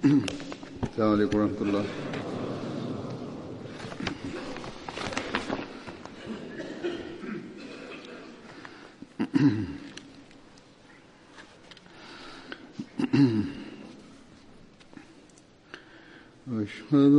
السلام 0.00 1.12
عليكم 1.12 1.38
ورحمة 1.38 1.60
الله 1.62 1.84
أشهد 16.52 17.12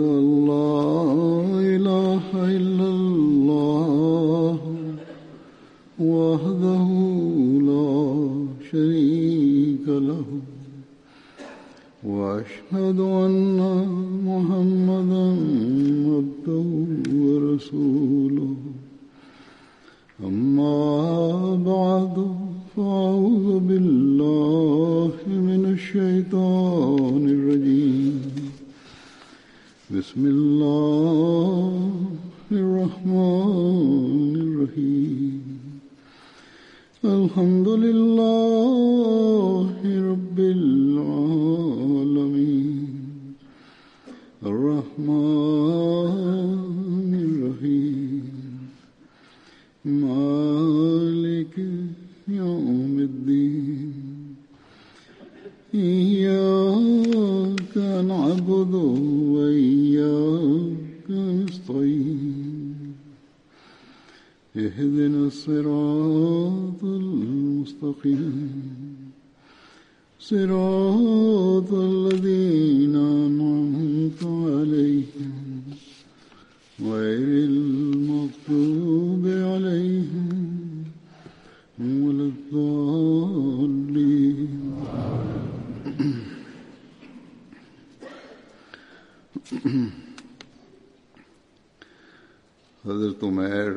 تمیر 93.22 93.72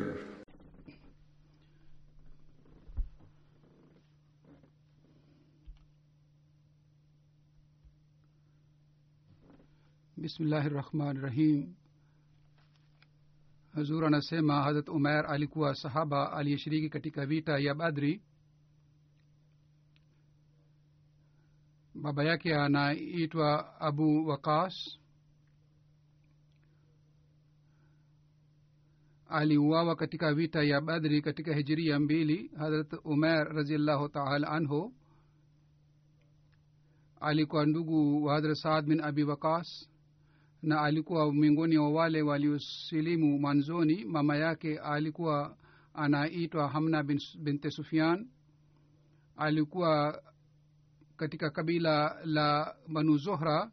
بسم 10.16 10.44
اللہ 10.44 10.54
الرحمن 10.54 11.06
الرحیم۔ 11.06 11.60
حضور 13.74 13.84
حضورانسیما 13.84 14.68
حضرت 14.68 14.88
عمیر 14.88 15.24
علی 15.34 15.46
کو 15.46 15.72
صحابہ 15.74 16.24
علی 16.38 16.56
شری 16.56 16.80
کی 16.80 16.88
کٹی 16.88 17.10
کا 17.10 17.22
ویٹا 17.22 17.52
یا 17.58 17.72
بادری 17.72 18.16
بابیا 21.94 22.36
کیا 22.36 22.68
نا 22.68 22.88
اٹوا 22.88 23.54
ابو 23.80 24.32
وکاس 24.32 25.05
aliuawa 29.36 29.96
katika 29.96 30.34
vita 30.34 30.62
ya 30.62 30.80
badri 30.80 31.22
katika 31.22 31.54
hijiria 31.54 31.98
mbili 32.00 32.50
harat 32.58 32.92
umer 33.04 33.44
raziallahu 33.48 34.08
taala 34.08 34.48
anhu. 34.48 34.92
Alikuwa 37.20 37.66
ndugu 37.66 38.24
wa 38.24 38.34
hadrat 38.34 38.56
saad 38.56 38.86
bin 38.86 39.00
abi 39.00 39.24
waqas 39.24 39.88
na 40.62 40.80
alikuwa 40.80 41.32
miongoni 41.34 41.78
wa 41.78 41.90
wale 41.90 42.22
waliosilimu 42.22 43.38
mwanzoni. 43.38 44.04
Mama 44.04 44.36
yake 44.36 44.78
alikuwa 44.78 45.56
anaitwa 45.94 46.68
hamna 46.68 47.02
bin, 47.02 47.20
binte 47.42 47.70
sufian 47.70 48.28
alikuwa 49.36 50.22
katika 51.16 51.50
kabila 51.50 52.16
la 52.24 52.76
banu 52.88 53.16
zohra 53.18 53.70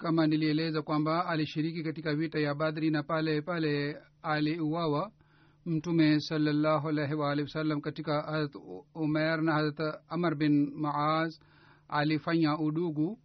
kama 0.00 0.26
nilieleza 0.26 0.82
kwamba 0.82 1.26
alishiriki 1.26 1.82
katika 1.82 2.14
vita 2.14 2.38
ya 2.38 2.54
badri 2.54 2.90
na 2.90 3.02
pale 3.02 3.42
pale 3.42 3.96
aliuawa 4.22 5.12
mtume 5.66 6.20
salallahu 6.20 6.88
alaihi 6.88 7.14
waalihi 7.14 7.44
wasallam 7.44 7.80
katika 7.80 8.22
harat 8.22 8.54
umer 8.94 9.42
na 9.42 9.52
harat 9.52 9.80
amar 10.08 10.34
bin 10.34 10.72
maaz. 10.74 11.38
Alifanya 11.88 12.58
udugu. 12.58 13.18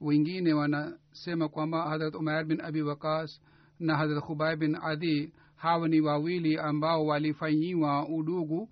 Wengine 0.00 0.52
wanasema 0.52 1.48
kwamba 1.48 1.88
hadrat 1.88 2.14
umer 2.14 2.44
bin 2.44 2.60
abi 2.60 2.82
wakas 2.82 3.40
na 3.80 3.96
hadrat 3.96 4.24
khubai 4.24 4.56
bin 4.56 4.74
adi 4.82 5.32
hawa 5.56 5.88
ni 5.88 6.00
wawili 6.00 6.58
ambao 6.58 7.06
walifanyiwa 7.06 8.08
udugu 8.08 8.68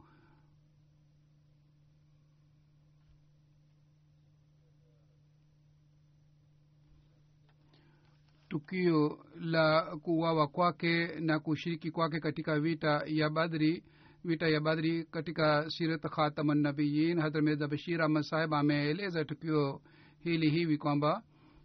tukio 8.51 9.19
la 9.41 9.97
kuwawa 10.03 10.49
kwake 10.49 11.07
na 11.21 11.39
kushiriki 11.41 11.91
kwake 11.91 12.21
katika 12.21 12.61
vita 12.61 13.03
ya 13.07 13.31
badri 13.31 13.85
vita 14.25 14.49
ya 14.49 14.61
badri 14.61 15.05
katika 15.05 15.71
sirat 15.71 16.03
khatamannabiyin 16.03 17.21
hadrat 17.21 17.45
mirza 17.45 17.69
bashir 17.69 18.03
ahmad 18.03 18.23
sahib 18.23 18.55
ameeleza 18.55 19.25
tukio 19.25 19.81
hili 20.25 20.51
hivi 20.51 20.79
kwamba 20.79 21.23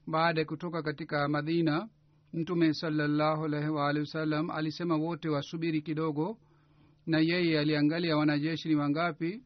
baada 0.07 0.39
ya 0.41 0.45
kutoka 0.45 0.81
katika 0.83 1.27
madina 1.27 1.89
mtume 2.33 2.73
salallahu 2.73 3.45
alaihi 3.45 3.69
waalihi 3.69 3.99
wasallam 4.05 4.49
alisema 4.49 4.95
wote 4.97 5.29
wasubiri 5.29 5.81
kidogo 5.81 6.37
na 7.05 7.19
yeye 7.19 7.59
aliangalia 7.59 8.17
wanajeshi 8.17 8.69
ni 8.69 8.75
wangapi 8.75 9.43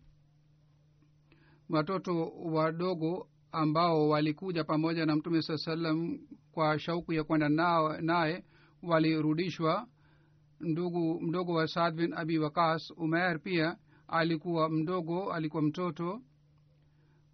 watoto 1.69 2.27
wadogo 2.29 3.27
ambao 3.51 4.09
walikuja 4.09 4.63
pamoja 4.63 5.05
na 5.05 5.15
mtume 5.15 5.41
saa 5.41 5.57
salam 5.57 6.19
kwa 6.51 6.79
shauku 6.79 7.13
ya 7.13 7.23
kwenda 7.23 7.49
naye 8.01 8.43
walirudishwa. 8.83 9.87
Ndugu 10.59 11.21
mdogo 11.21 11.53
wa 11.53 11.67
saad 11.67 11.95
bin 11.95 12.13
abi 12.13 12.37
wakas 12.39 12.91
umer 12.97 13.39
pia 13.41 13.77
alikuwa 14.07 14.69
mdogo 14.69 15.33
alikuwa 15.33 15.63
mtoto. 15.63 16.21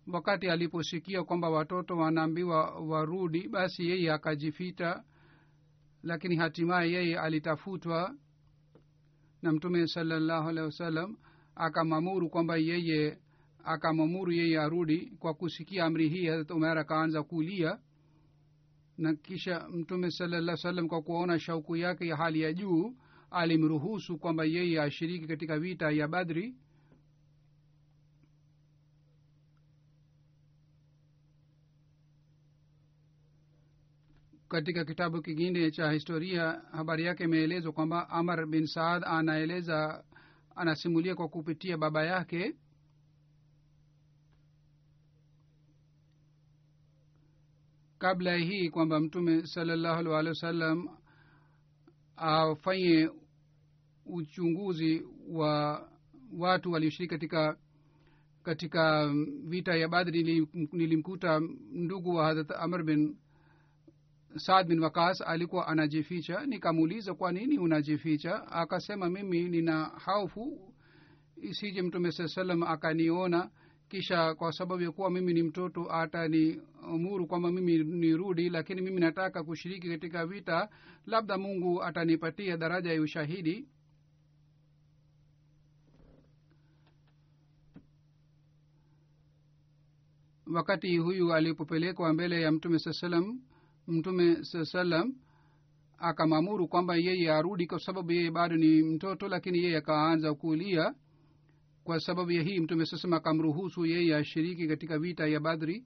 Wakati 0.07 0.49
aliposikia 0.49 1.23
kwamba 1.23 1.49
watoto 1.49 1.97
wanaambiwa 1.97 2.79
warudi 2.79 3.47
basi 3.47 3.89
yeye 3.89 4.11
akajifita 4.11 5.03
lakini 6.03 6.35
hatimaye 6.35 6.91
yeye 6.91 7.19
alitafutwa. 7.19 8.15
Na 9.41 9.51
mtume 9.51 9.87
salallahu 9.87 10.49
alehi 10.49 10.65
wasallam 10.65 11.17
akamamuru 11.55 12.29
kwamba 12.29 12.57
yeye 12.57 13.17
akamamuru 13.63 14.31
yeye 14.31 14.59
arudi. 14.59 15.11
Kwa 15.19 15.33
kusikia 15.33 15.85
amri 15.85 16.09
hii 16.09 16.25
hazrat 16.27 16.51
umer 16.51 16.77
akaanza 16.77 17.23
kulia 17.23 17.79
na 18.97 19.13
kisha 19.15 19.67
mtume 19.69 20.11
salalla 20.11 20.57
salam 20.57 20.87
kwa 20.87 21.01
kuona 21.01 21.39
shauku 21.39 21.75
yake 21.75 22.07
ya 22.07 22.15
hali 22.15 22.41
ya 22.41 22.53
juu 22.53 22.95
alimruhusu 23.31 24.17
kwamba 24.17 24.45
yeye 24.45 24.81
ashiriki 24.81 25.27
katika 25.27 25.59
vita 25.59 25.91
ya 25.91 26.07
badri. 26.07 26.55
Katika 34.47 34.85
kitabu 34.85 35.21
kingine 35.21 35.71
cha 35.71 35.91
historia 35.91 36.61
habari 36.71 37.05
yake 37.05 37.23
imeelezwa 37.23 37.71
kwamba 37.71 38.09
amar 38.09 38.45
bin 38.45 38.65
saad 38.67 39.03
anaeleza 39.05 40.03
anasimulia 40.55 41.15
kwa 41.15 41.27
kupitia 41.29 41.77
baba 41.77 42.03
yake 42.05 42.55
kabla 48.05 48.31
ya 48.31 48.37
hii 48.37 48.69
kwamba 48.69 48.99
mtume 48.99 49.47
salallahu 49.47 49.99
alih 49.99 50.11
walih 50.11 50.29
wa 50.29 50.35
sallam 50.35 50.87
afanye 52.15 53.09
uchunguzi 54.05 55.05
wa 55.29 55.83
watu 56.37 56.71
walioshiriki 56.71 57.09
katika 57.13 57.57
katika 58.43 59.13
vita 59.43 59.75
ya 59.75 59.87
badri 59.87 60.47
nilimkuta 60.71 61.39
ndugu 61.71 62.15
wa 62.15 62.25
hadrat 62.25 62.51
amr 62.51 62.83
bin 62.83 63.17
saad 64.37 64.67
bin 64.67 64.79
wakas 64.79 65.21
alikuwa 65.21 65.67
anajificha. 65.67 66.45
Nikamuuliza 66.45 67.13
kwa 67.13 67.31
nini 67.31 67.57
unajificha? 67.59 68.47
Akasema 68.47 69.09
mimi 69.09 69.43
nina 69.49 69.85
haufu 69.85 70.73
isije 71.41 71.81
mtume 71.81 72.11
saa 72.11 72.27
salam 72.27 72.63
akaniona 72.63 73.49
kisha 73.89 74.35
kwa 74.35 74.51
sababu 74.51 74.83
ya 74.83 74.91
kuwa 74.91 75.11
mimi 75.11 75.33
ni 75.33 75.43
mtoto 75.43 75.91
ataniamuru 75.91 77.27
kwamba 77.27 77.51
mimi 77.51 77.77
nirudi 77.77 78.49
lakini 78.49 78.81
mimi 78.81 78.99
nataka 79.01 79.43
kushiriki 79.43 79.89
katika 79.89 80.25
vita 80.25 80.69
labda 81.05 81.37
mungu 81.37 81.83
atanipatia 81.83 82.57
daraja 82.57 82.93
ya 82.93 83.01
ushahidi. 83.01 83.67
Wakati 90.53 90.97
huyu 90.97 91.33
alipopelekwa 91.33 92.13
mbele 92.13 92.41
ya 92.41 92.51
mtume 92.51 92.79
saa 92.79 92.93
salam 92.93 93.39
mtume 93.87 94.43
saa 94.43 94.65
salam 94.65 95.15
akamwamuru 95.97 96.67
kwamba 96.67 96.95
yeye 96.95 97.31
arudi 97.31 97.67
kwa 97.67 97.79
sababu 97.79 98.11
yeye 98.11 98.31
bado 98.31 98.55
ni 98.57 98.81
mtoto 98.83 99.27
lakini 99.27 99.57
yeye 99.63 99.77
akaanza 99.77 100.33
kulia 100.33 100.93
kwa 101.85 101.99
sababu 101.99 102.31
ya 102.31 102.43
hii 102.43 102.59
mtume 102.59 102.85
sasema 102.85 103.17
akamruhusu 103.17 103.85
yeye 103.85 104.15
ashiriki 104.15 104.67
katika 104.67 104.99
vita 104.99 105.27
ya 105.27 105.39
badri. 105.39 105.85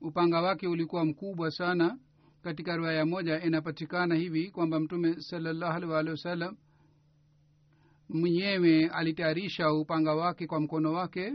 Upanga 0.00 0.40
wake 0.40 0.66
ulikuwa 0.68 1.04
mkubwa 1.04 1.50
sana. 1.50 1.98
Katika 2.42 2.76
riwaya 2.76 3.06
moja 3.06 3.42
inapatikana 3.42 4.14
hivi 4.14 4.50
kwamba 4.50 4.80
mtume 4.80 5.20
salallahu 5.20 5.72
alaihi 5.72 5.92
waalihi 5.92 6.10
wasallam 6.10 6.56
mwenyewe 8.08 8.88
alitayarisha 8.88 9.72
upanga 9.72 10.14
wake 10.14 10.46
kwa 10.46 10.60
mkono 10.60 10.92
wake. 10.92 11.32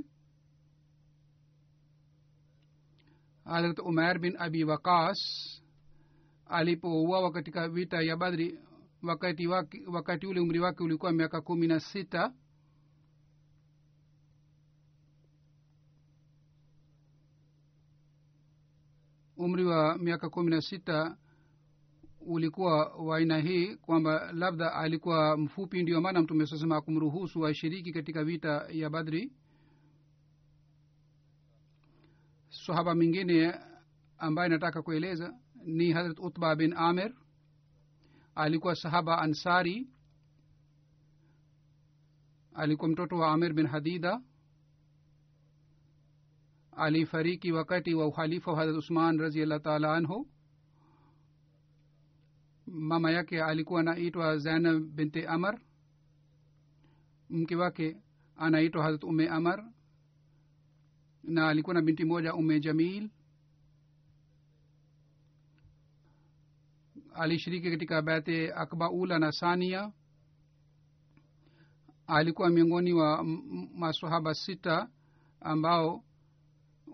Harat 3.46 3.80
umar 3.80 4.20
bin 4.20 4.36
abi 4.40 4.64
waqas 4.64 5.20
alipouawa 6.46 7.32
katika 7.32 7.70
vita 7.70 8.02
ya 8.02 8.18
badri 8.18 8.60
wakati, 9.04 9.48
wake, 9.48 9.84
wakati 9.88 10.28
ule 10.28 10.40
umri 10.40 10.60
wake 10.60 10.84
ulikuwa 10.84 11.12
miaka 11.12 11.42
kumi 11.42 11.68
na 11.68 11.80
sita. 11.80 12.34
Umri 19.38 19.66
wa 19.66 19.98
miaka 19.98 20.30
kumi 20.30 20.50
na 20.50 20.62
sita 20.62 21.18
ulikuwa 22.26 22.86
wa 22.96 23.18
aina 23.18 23.38
hii 23.40 23.76
kwamba 23.76 24.32
labda 24.32 24.74
alikuwa 24.74 25.38
mfupi 25.38 25.84
ndio 25.84 26.02
maana 26.02 26.22
mtume 26.22 26.46
sasema 26.46 26.78
akumruhusu 26.78 27.46
ashiriki 27.48 27.92
katika 27.94 28.24
vita 28.24 28.68
ya 28.72 28.90
badri. 28.90 29.32
Sahaba 32.50 32.96
mingine 32.96 33.54
ambaye 34.18 34.50
nataka 34.50 34.82
kueleza 34.82 35.34
ni 35.66 35.92
hazrat 35.94 36.20
utba 36.20 36.56
bin 36.56 36.74
amir 36.74 37.14
alikuwa 38.36 38.76
sahaba 38.76 39.18
ansari 39.22 39.88
alikuwa 42.54 42.90
mtoto 42.90 43.18
wa 43.18 43.32
amir 43.32 43.54
bin 43.54 43.68
hadida 43.68 44.22
alifariki 46.78 47.52
wakati 47.52 47.94
wa 47.94 48.08
uhalifa 48.08 48.52
wa 48.52 48.58
hadrat 48.58 48.78
usman 48.78 49.18
raziallah 49.20 49.62
taala 49.62 49.96
anhu. 49.96 50.28
Mama 52.68 53.12
yake 53.12 53.44
alikuwa 53.44 53.80
anaitwa 53.80 54.38
zainab 54.38 54.84
binti 54.84 55.26
amar 55.26 55.62
mke 57.30 57.56
wake 57.56 57.98
anaitwa 58.36 58.84
hazrat 58.84 59.04
ume 59.04 59.30
amar 59.30 59.66
na 61.24 61.48
alikuwa 61.50 61.74
na 61.74 61.82
binti 61.82 62.06
moja 62.06 62.34
ume 62.34 62.60
jamil 62.60 63.10
alishiriki 67.16 67.72
katika 67.72 68.02
bete 68.02 68.54
akba 68.54 68.92
ula 68.92 69.20
na 69.20 69.32
sania 69.32 69.92
alikuwa 72.08 72.50
miongoni 72.50 72.94
wa 72.94 73.24
masahaba 73.76 74.34
sita 74.34 74.90
ambao 75.40 76.04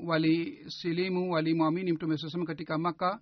walisilimu 0.03 1.31
walimwamini 1.31 1.93
mtume 1.93 2.17
sasam 2.17 2.45
katika 2.45 2.77
maka 2.77 3.19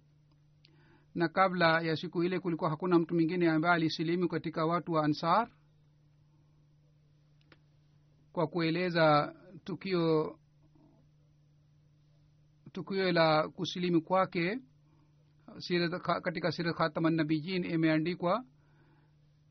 na 1.16 1.28
kabla 1.30 1.82
ya 1.82 1.96
siku 1.96 2.24
ile 2.24 2.40
kulikuwa 2.40 2.70
hakuna 2.70 3.00
mtu 3.00 3.14
mwingine 3.16 3.50
ambaye 3.50 3.76
alisilimu 3.76 4.28
katika 4.28 4.66
watu 4.66 4.92
wa 4.94 5.06
ansar. 5.06 5.50
Kwa 8.32 8.48
kueleza 8.48 9.36
tukio 9.64 10.40
tukio 12.72 13.12
la 13.12 13.50
kusilimu 13.50 14.02
kwake 14.02 14.60
sirat, 15.60 16.02
katika 16.22 16.52
sirat 16.52 16.76
khataman 16.76 17.16
nabijin 17.16 17.64
imeandikwa 17.66 18.44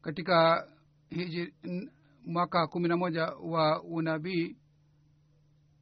katika 0.02 0.68
hiji, 1.10 1.54
mwaka 2.26 2.66
kumi 2.66 2.88
na 2.88 2.96
moja 2.96 3.24
wa 3.26 3.82
unabii 3.82 4.56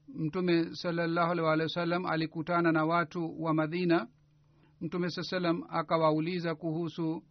mtume 0.09 0.75
salallahu 0.75 1.33
alih 1.33 1.45
walihi 1.45 1.63
wasallam 1.63 2.07
alikutana 2.07 2.73
na 2.73 2.85
watu 2.85 3.43
wa 3.43 3.55
madina 3.55 4.09
mtume 4.81 5.11
saa 5.11 5.23
salam 5.23 5.63
akawauliza 5.69 6.55
kuhusu 6.55 7.23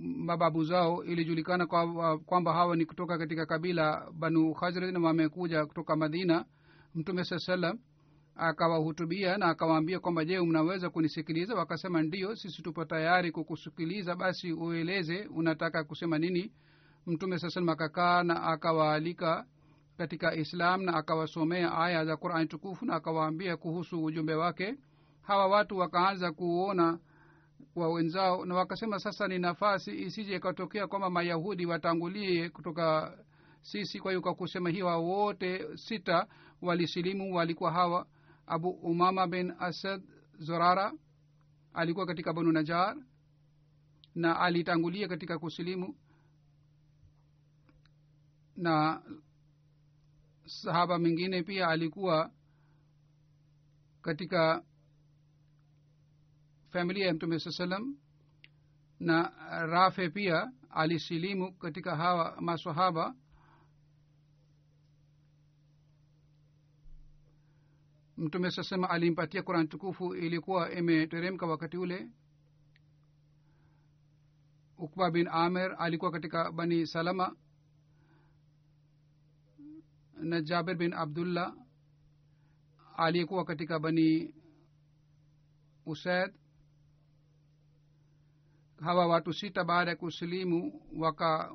mababu 0.00 0.64
zao 0.64 1.04
ilijulikana 1.04 1.66
kwamba 1.66 2.18
kwa 2.18 2.52
hawa 2.54 2.76
ni 2.76 2.86
kutoka 2.86 3.18
katika 3.18 3.46
kabila 3.46 4.10
banu 4.12 4.54
khazraj 4.54 4.96
wamekuja 5.04 5.66
kutoka 5.66 5.96
madina 5.96 6.44
mtume 6.94 7.24
saa 7.24 7.38
salam 7.38 7.78
akawahutubia 8.36 9.38
na 9.38 9.46
akawaambia 9.46 10.00
kwamba 10.00 10.24
je 10.24 10.40
mnaweza 10.40 10.90
kunisikiliza? 10.90 11.54
Wakasema 11.54 12.02
ndio 12.02 12.36
sisi 12.36 12.62
tupo 12.62 12.84
tayari 12.84 13.32
kukusikiliza. 13.32 14.14
Basi 14.16 14.52
ueleze 14.52 15.26
unataka 15.26 15.84
kusema 15.84 16.18
nini? 16.18 16.52
Mtume 17.06 17.38
saa 17.38 17.50
salam 17.50 17.68
akakaa 17.68 18.22
na 18.22 18.42
akawaalika 18.42 19.46
katika 19.98 20.34
islam 20.34 20.82
na 20.82 20.94
akawasomea 20.94 21.78
aya 21.78 22.04
za 22.04 22.16
qurani 22.16 22.46
tukufu 22.46 22.84
na 22.86 22.94
akawaambia 22.94 23.56
kuhusu 23.56 24.04
ujumbe 24.04 24.34
wake. 24.34 24.74
Hawa 25.22 25.46
watu 25.46 25.78
wakaanza 25.78 26.32
kuona 26.32 26.98
wa 27.76 27.88
wenzao 27.92 28.44
na 28.44 28.54
wakasema 28.54 28.98
sasa 28.98 29.28
ni 29.28 29.38
nafasi 29.38 30.02
isije 30.02 30.36
ikatokea 30.36 30.86
kwamba 30.86 31.10
mayahudi 31.10 31.66
watangulie 31.66 32.48
kutoka 32.48 33.18
sisi. 33.62 34.00
Kwa 34.00 34.10
hiyo 34.10 34.20
kwa 34.22 34.34
kusema 34.34 34.70
hiwa 34.70 34.96
wote 34.96 35.76
sita 35.76 36.26
walisilimu 36.62 37.34
walikuwa 37.36 37.72
hawa 37.72 38.06
abu 38.46 38.70
umama 38.70 39.26
bin 39.26 39.52
asad 39.58 40.02
zorara 40.38 40.92
alikuwa 41.74 42.06
katika 42.06 42.32
banu 42.32 42.52
najar 42.52 42.96
na 44.14 44.40
alitangulia 44.40 45.08
katika 45.08 45.38
kusilimu 45.38 45.96
na 48.56 49.02
sahaba 50.46 50.98
mwingine 50.98 51.42
pia 51.42 51.68
alikuwa 51.68 52.30
katika 54.02 54.64
familia 56.70 57.06
ya 57.06 57.14
mtume 57.14 57.38
saa 57.38 57.50
salam 57.50 57.96
na 59.00 59.22
rafe 59.66 60.08
pia 60.10 60.52
alisilimu 60.70 61.52
katika 61.54 61.96
hawa 61.96 62.40
masahaba 62.40 63.14
mtume 68.16 68.50
sasema 68.50 68.90
alimpatia 68.90 69.42
kurani 69.42 69.68
tukufu 69.68 70.14
ilikuwa 70.14 70.72
imeteremka 70.72 71.46
wakati 71.46 71.76
ule. 71.76 72.08
Ukba 74.78 75.10
bin 75.10 75.28
amer 75.28 75.76
alikuwa 75.78 76.10
katika 76.10 76.52
bani 76.52 76.86
salama 76.86 77.36
na 80.16 80.40
jabir 80.40 80.76
bin 80.76 80.92
abdullah 80.92 81.54
aliyekuwa 82.96 83.44
katika 83.44 83.78
bani 83.78 84.34
usaid. 85.86 86.34
Hawa 88.80 89.06
watu 89.06 89.32
sita 89.32 89.64
baada 89.64 89.90
ya 89.90 89.96
kusilimu 89.96 90.82
waka 90.96 91.54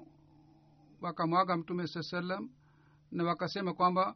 wakamwaga 1.01 1.57
mtume 1.57 1.87
saa 1.87 2.03
salam 2.03 2.49
na 3.11 3.23
wakasema 3.23 3.73
kwamba 3.73 4.15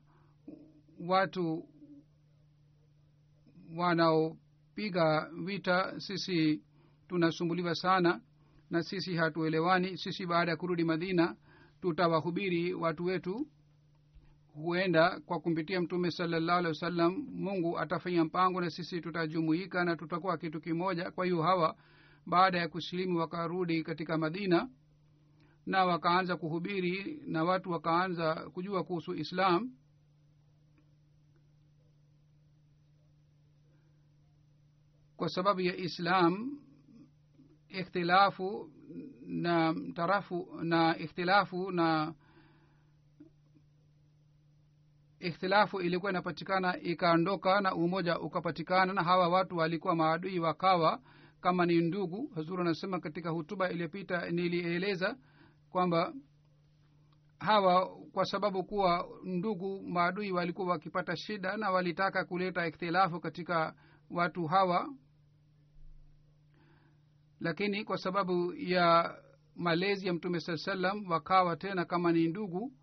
watu 1.00 1.70
wanaopiga 3.78 5.30
vita 5.46 6.00
sisi 6.00 6.62
tunasumbuliwa 7.08 7.76
sana 7.76 8.22
na 8.70 8.84
sisi 8.84 9.16
hatuelewani. 9.16 9.98
Sisi 9.98 10.26
baada 10.26 10.52
ya 10.52 10.58
kurudi 10.58 10.84
madina 10.84 11.36
tutawahubiri 11.82 12.74
watu 12.74 13.06
wetu. 13.06 13.48
Huenda 14.54 15.20
kwa 15.20 15.40
kumpitia 15.40 15.82
mtume 15.82 16.12
salallahu 16.12 16.58
alehi 16.60 16.68
wasallam 16.74 17.28
mungu 17.32 17.80
atafanya 17.80 18.26
mpango 18.26 18.62
na 18.62 18.70
sisi 18.70 19.02
tutajumuika 19.02 19.86
na 19.86 19.96
tutakuwa 19.96 20.38
kitu 20.38 20.62
kimoja. 20.62 21.12
Kwa 21.12 21.26
hiyo 21.26 21.42
hawa 21.42 21.76
baada 22.26 22.60
ya 22.60 22.68
kusilimu 22.68 23.20
wakarudi 23.20 23.84
katika 23.84 24.18
madina 24.18 24.70
na 25.66 25.86
wakaanza 25.86 26.38
kuhubiri 26.38 27.22
na 27.28 27.44
watu 27.44 27.72
wakaanza 27.72 28.36
kujua 28.36 28.84
kuhusu 28.84 29.16
islam 29.16 29.72
kwa 35.18 35.30
sababu 35.30 35.62
ya 35.62 35.76
islam 35.78 36.60
ikhtilafu 37.70 38.72
na 39.22 39.76
tarafu 39.96 40.48
na 40.64 40.98
ikhtilafu 40.98 41.72
na 41.72 42.14
ikhtilafu 45.20 45.82
ilikuwa 45.82 46.12
inapatikana 46.12 46.80
ikaondoka 46.80 47.62
na 47.62 47.76
umoja 47.76 48.20
ukapatikana 48.20 48.94
na 48.94 49.04
hawa 49.04 49.28
watu 49.30 49.58
walikuwa 49.58 49.96
maadui 49.96 50.40
wakawa 50.40 51.02
kama 51.42 51.66
ni 51.66 51.82
ndugu. 51.82 52.32
Hazuru 52.36 52.62
anasema 52.62 53.00
katika 53.00 53.30
hutuba 53.30 53.72
iliyopita 53.72 54.30
nilieleza 54.32 55.18
kwamba 55.70 56.14
hawa 57.40 57.98
kwa 58.14 58.26
sababu 58.26 58.64
kuwa 58.64 59.08
ndugu 59.24 59.82
maadui 59.88 60.32
walikuwa 60.32 60.68
wakipata 60.68 61.16
shida 61.16 61.58
na 61.58 61.72
walitaka 61.72 62.26
kuleta 62.26 62.68
ikhtilafu 62.68 63.20
katika 63.20 63.76
watu 64.10 64.46
hawa 64.48 64.94
lakini 67.44 67.84
kwa 67.84 67.98
sababu 67.98 68.54
ya 68.54 69.16
malezi 69.56 70.08
ya 70.08 70.14
mtume 70.14 70.40
saa 70.40 70.58
salam 70.58 71.12
wakawa 71.12 71.56
tena 71.58 71.86
kama 71.86 72.12
ni 72.12 72.28
ndugu 72.28 72.74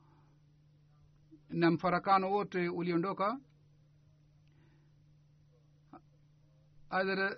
na 1.48 1.70
mfarakano 1.70 2.30
wote 2.30 2.68
uliondoka. 2.68 3.40
Hadhra 6.88 7.36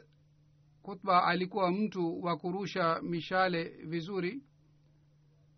kutba 0.82 1.24
alikuwa 1.24 1.70
mtu 1.72 2.22
wa 2.22 2.36
kurusha 2.36 3.00
mishale 3.02 3.64
vizuri. 3.64 4.42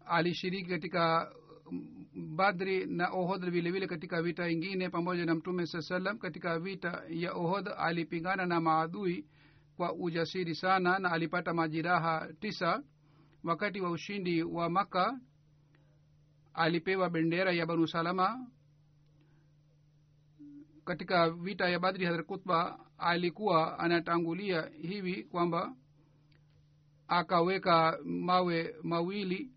Alishiriki 0.06 0.68
katika 0.70 1.32
badri 2.36 2.86
na 2.86 3.08
ohod 3.10 3.50
vile 3.50 3.70
vile 3.70 3.86
katika 3.86 4.22
vita 4.22 4.48
ingine 4.50 4.90
pamoja 4.90 5.26
na 5.26 5.34
mtume 5.34 5.66
saa 5.66 5.80
salam 5.82 6.18
katika 6.18 6.58
vita 6.58 7.02
ya 7.08 7.32
ohod 7.32 7.68
alipingana 7.78 8.46
na 8.46 8.60
maadui 8.60 9.26
kwa 9.76 9.92
ujasiri 9.94 10.54
sana 10.54 10.98
na 10.98 11.10
alipata 11.12 11.54
majiraha 11.54 12.28
tisa. 12.40 12.82
Wakati 13.44 13.80
wa 13.80 13.90
ushindi 13.90 14.42
wa 14.42 14.70
maka 14.70 15.20
alipewa 16.54 17.10
bendera 17.10 17.52
ya 17.52 17.66
banu 17.66 17.86
salama. 17.88 18.46
Katika 20.84 21.30
vita 21.30 21.68
ya 21.68 21.78
badri 21.78 22.06
hadhrat 22.06 22.26
kutba 22.26 22.78
alikuwa 22.98 23.78
anatangulia 23.78 24.70
hivi 24.82 25.24
kwamba 25.24 25.74
akaweka 27.08 27.98
mawe 28.04 28.74
mawili 28.82 29.50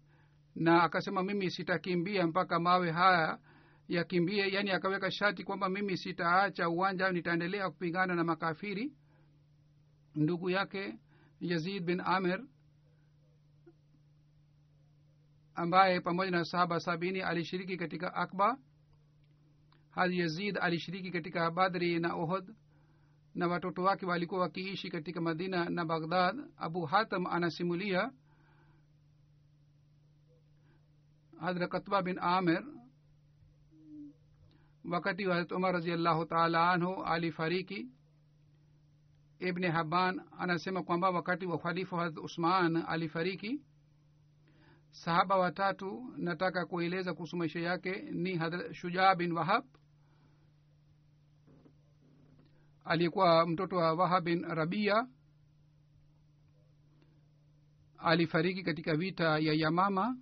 na 0.56 0.84
akasema 0.84 1.24
mimi 1.24 1.52
sitakimbia 1.52 2.28
mpaka 2.28 2.60
mawe 2.60 2.92
haya 2.92 3.40
yakimbie. 3.88 4.52
Yaani 4.54 4.72
akaweka 4.72 5.12
shati 5.12 5.44
kwamba 5.44 5.70
mimi 5.70 5.98
sitaacha 5.98 6.70
uwanja 6.70 7.12
nitaendelea 7.12 7.70
kupigana 7.70 8.16
na 8.16 8.24
makafiri 8.24 8.94
ndugu 10.18 10.50
yake 10.50 11.00
yazid 11.40 11.84
bin 11.86 12.00
amir 12.02 12.44
ambaye 15.56 16.02
pamoja 16.02 16.32
na 16.32 16.46
sahaba 16.46 16.80
sabini 16.80 17.22
alishiriki 17.22 17.78
katika 17.78 18.14
akba. 18.14 18.58
Hadi 19.90 20.20
yazid 20.20 20.58
alishiriki 20.62 21.12
katika 21.12 21.52
badri 21.52 22.00
na 22.00 22.16
ohod 22.16 22.56
na 23.36 23.48
watoto 23.48 23.84
wake 23.84 24.06
walikuwa 24.06 24.42
wakiishi 24.42 24.90
katika 24.90 25.22
madina 25.22 25.70
na 25.70 25.86
baghdad. 25.86 26.38
Abu 26.58 26.86
hatam 26.86 27.28
anasimulia 27.28 28.12
hadra 31.40 31.68
katba 31.68 32.02
bin 32.02 32.20
amir 32.20 32.64
wakati 34.92 35.28
wa 35.28 35.34
harat 35.34 35.52
umar 35.52 35.74
raziallahu 35.74 36.26
taala 36.26 36.72
anhu 36.72 37.04
alifariki 37.04 37.88
ibni 39.40 39.68
haban 39.68 40.22
anasema 40.40 40.84
kwamba 40.84 41.10
wakati 41.10 41.46
wa 41.46 41.58
khalifa 41.60 41.96
wa 41.96 42.12
usman 42.24 42.76
alifariki 42.88 43.62
sahaba 44.92 45.38
watatu 45.38 46.14
nataka 46.18 46.66
kueleza 46.66 47.14
kuhusu 47.14 47.38
maisha 47.38 47.60
yake 47.60 48.02
ni 48.02 48.40
shujaa 48.74 49.16
bin 49.16 49.32
wahab 49.32 49.66
aliyekuwa 52.86 53.48
mtoto 53.48 53.76
wa 53.76 53.94
wahab 53.94 54.24
bin 54.24 54.44
rabia 54.44 55.08
alifariki 57.98 58.64
katika 58.64 58.96
vita 58.96 59.40
ya 59.40 59.54
yamama. 59.54 60.18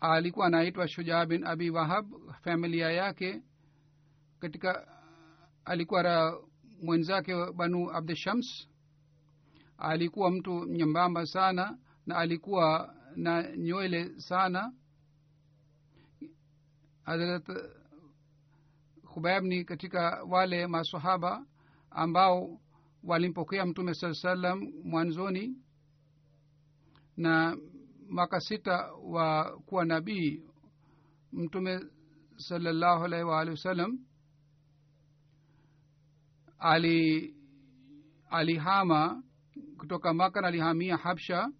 Alikuwa 0.00 0.46
anaitwa 0.46 0.88
shujaa 0.88 1.26
bin 1.26 1.44
abi 1.46 1.70
wahab 1.70 2.12
familia 2.42 2.90
yake 2.90 3.42
katika 4.40 4.97
alikuwa 5.68 6.02
ra 6.02 6.38
mwenzake 6.82 7.52
banu 7.52 7.90
abdishams 7.90 8.68
alikuwa 9.78 10.30
mtu 10.30 10.52
mnyembamba 10.54 11.26
sana 11.26 11.78
na 12.06 12.16
alikuwa 12.16 12.94
na 13.16 13.56
nywele 13.56 14.20
sana. 14.20 14.72
Hadrat 17.02 17.46
khubaib 19.14 19.44
ni 19.44 19.64
katika 19.64 20.22
wale 20.28 20.66
masahaba 20.66 21.46
ambao 21.90 22.60
walimpokea 23.04 23.66
mtume 23.66 23.94
saa 23.94 24.14
salam 24.14 24.72
mwanzoni 24.84 25.56
na 27.16 27.56
mwaka 28.10 28.40
sita 28.40 28.92
wa 28.92 29.58
kuwa 29.66 29.84
nabii. 29.84 30.42
Mtume 31.32 31.80
salallahu 32.36 33.04
alaihi 33.04 33.24
waalihi 33.24 33.50
wasallam 33.56 33.98
ali 36.58 37.34
alihama 38.30 39.22
kutoka 39.78 40.14
maka 40.14 40.40
na 40.40 40.48
alihamia 40.48 40.96
habsha. 40.96 41.52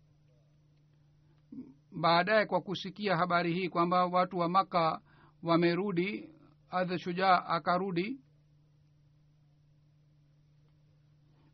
Baadaye 2.01 2.47
kwa 2.47 2.61
kusikia 2.61 3.17
habari 3.17 3.53
hii 3.55 3.69
kwamba 3.69 4.07
watu 4.07 4.39
wa 4.39 4.49
maka 4.49 5.01
wamerudi 5.43 6.31
adh 6.71 6.97
shujaa 6.99 7.45
akarudi. 7.47 8.21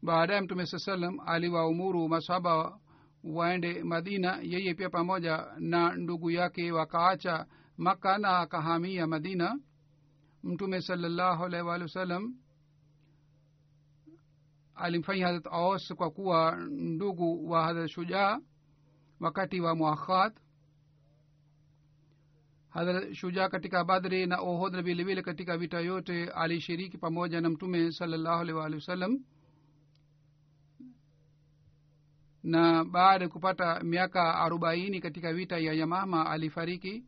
Baadaye 0.03 0.41
mtume 0.41 0.67
saa 0.67 0.79
salam 0.79 1.21
aliwaumuru 1.27 2.09
masahaba 2.09 2.79
waende 3.25 3.83
madina 3.85 4.39
yeye 4.43 4.75
pia 4.75 4.91
pamoja 4.91 5.47
na 5.59 5.95
ndugu 5.97 6.31
yake 6.31 6.73
wakaacha 6.73 7.47
maka 7.77 8.19
na 8.19 8.39
akahamia 8.39 9.07
madina. 9.07 9.59
Mtume 10.43 10.81
salallahu 10.81 11.45
alaihi 11.45 11.67
waalihi 11.67 11.83
wasallam 11.89 12.35
alimfanya 14.75 15.27
harat 15.27 15.47
aus 15.47 15.95
kwa 15.95 16.11
kuwa 16.11 16.57
ndugu 16.71 17.51
wa 17.51 17.63
harat 17.63 17.91
shujaa 17.91 18.39
wakati 19.21 19.61
wa 19.61 19.75
muakhat 19.75 20.37
harat 22.69 23.13
shujaa 23.15 23.49
katika 23.49 23.85
badri 23.85 24.27
na 24.27 24.41
ohod 24.41 24.73
na 24.75 24.83
vilevile 24.83 25.23
katika 25.23 25.59
vita 25.59 25.81
yote 25.81 26.29
alishiriki 26.31 26.99
pamoja 26.99 27.41
na 27.41 27.51
mtume 27.51 27.93
salallahu 27.93 28.41
alaihi 28.41 28.59
waalihi 28.59 28.81
wasallam 28.81 29.19
na 32.43 32.85
baada 32.85 33.25
ya 33.25 33.29
kupata 33.31 33.81
miaka 33.81 34.35
arobaini 34.35 35.01
katika 35.01 35.33
vita 35.33 35.59
ya 35.59 35.73
yamama 35.73 36.31
alifariki. 36.31 37.05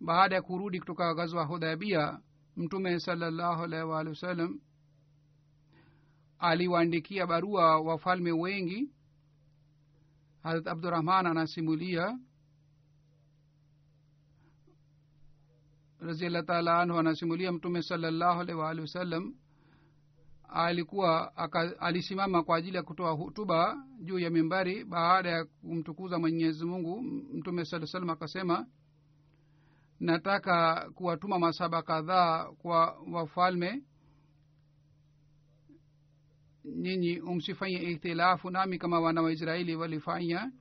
Baada 0.00 0.34
ya 0.34 0.42
kurudi 0.42 0.80
kutoka 0.80 1.14
gazwa 1.14 1.44
hudhabia 1.44 2.20
mtume 2.56 3.00
salallahu 3.00 3.62
alaihi 3.62 3.86
waalihi 3.86 4.10
wasallam 4.14 4.60
aliwaandikia 6.38 7.26
barua 7.26 7.80
wafalme 7.80 8.32
wengi. 8.32 8.90
Harat 10.42 10.66
abdurahman 10.66 11.26
anasimulia 11.26 12.18
raziallah 16.00 16.44
taala 16.44 16.80
anhu 16.80 16.98
anasimulia 16.98 17.52
mtume 17.52 17.82
salallahu 17.82 18.40
alaihi 18.40 18.60
waalihi 18.60 18.80
wasallam 18.82 19.34
alikuwa 20.48 21.36
aka, 21.36 21.80
alisimama 21.80 22.42
kwa 22.42 22.56
ajili 22.56 22.76
ya 22.76 22.82
kutoa 22.82 23.10
hutuba 23.10 23.84
juu 24.00 24.18
ya 24.18 24.30
mimbari 24.30 24.84
baada 24.84 25.30
ya 25.30 25.44
kumtukuza 25.44 26.18
mwenyezi 26.18 26.64
mungu. 26.64 27.02
Mtume 27.34 27.64
saa 27.64 27.86
salam 27.86 28.10
akasema 28.10 28.66
nataka 30.00 30.90
kuwatuma 30.94 31.38
masaba 31.38 31.82
kadhaa 31.82 32.44
kwa 32.44 32.98
wafalme 33.12 33.82
nyinyi 36.76 37.20
msifanye 37.20 37.76
ikhtilafu 37.78 38.50
nami 38.50 38.78
kama 38.78 39.00
wana 39.00 39.22
waisraeli 39.22 39.76
walifanya 39.76 40.52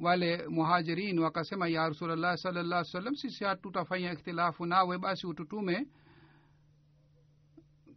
wale 0.00 0.46
muhajirin 0.48 1.18
wakasema 1.18 1.68
ya 1.68 1.88
rasulllah 1.88 2.36
salllah 2.36 2.84
salam 2.84 3.14
sisi 3.14 3.44
hatutafanya 3.44 4.12
ikhtilafu 4.12 4.66
nawe 4.66 4.98
basi 4.98 5.26
ututume. 5.26 5.86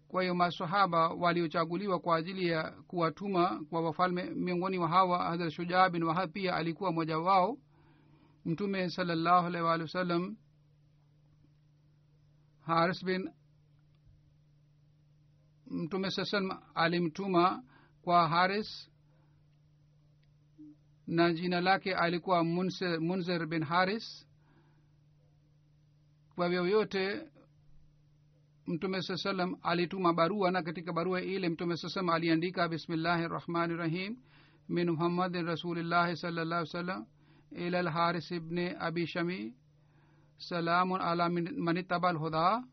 Kwa 0.08 0.22
hiyo 0.22 0.36
masahaba 0.36 1.08
waliochaguliwa 1.10 2.00
kwa 2.00 2.16
ajili 2.18 2.48
ya 2.48 2.72
kuwatuma 2.88 3.66
kwa 3.70 3.82
wafalme 3.82 4.24
miongoni 4.24 4.78
wa 4.78 4.88
hawa 4.88 5.24
hadrat 5.24 5.52
shujaa 5.54 5.90
bin 5.90 6.04
wahab 6.04 6.32
pia 6.32 6.56
alikuwa 6.56 6.92
mmoja 6.92 7.20
wao. 7.20 7.58
Mtume 8.46 8.90
salallahu 8.90 9.48
alaihi 9.48 9.66
waalihi 9.68 9.84
wasallam 9.84 10.36
haris 12.62 13.06
bin 13.06 13.30
mtume 15.72 16.12
saa 16.12 16.26
salam 16.26 16.60
alimtuma 16.76 17.64
kwa 18.02 18.28
haris 18.30 18.90
na 21.08 21.34
jina 21.34 21.62
lake 21.62 21.96
alikuwa 21.96 22.44
munzer, 22.44 23.46
bin 23.48 23.64
haris. 23.64 24.28
Kwa 26.36 26.50
vyovyote 26.50 27.28
mtume 28.68 29.02
saa 29.02 29.18
salam 29.18 29.56
alituma 29.62 30.14
barua 30.14 30.52
na 30.52 30.64
katika 30.64 30.94
barua 30.94 31.22
ile 31.22 31.50
mtume 31.50 31.78
saa 31.78 31.90
salam 31.90 32.10
aliandika 32.10 32.70
bismillahi 32.70 33.28
rahmani 33.28 33.76
rahim 33.76 34.18
min 34.70 34.90
muhammadin 34.90 35.46
rasulillahi 35.46 36.16
sala 36.18 36.46
llah 36.46 36.66
salam 36.66 37.06
ila 37.52 37.82
lharis 37.82 38.32
ibni 38.32 38.70
abi 38.80 39.08
shami 39.08 39.56
salamun 40.38 41.02
ala 41.02 41.30
man 41.30 41.86
lhuda 42.14 42.64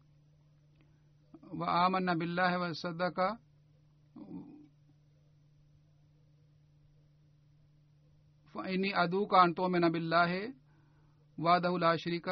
wa 1.52 1.88
بالله 2.14 2.58
وصدق 2.58 3.38
فإني 8.54 8.90
أدوك 9.04 9.30
faini 9.30 9.44
aduka 9.54 9.88
بالله 9.88 10.52
tumina 11.14 11.78
لا 11.78 11.96
شريك 11.96 12.28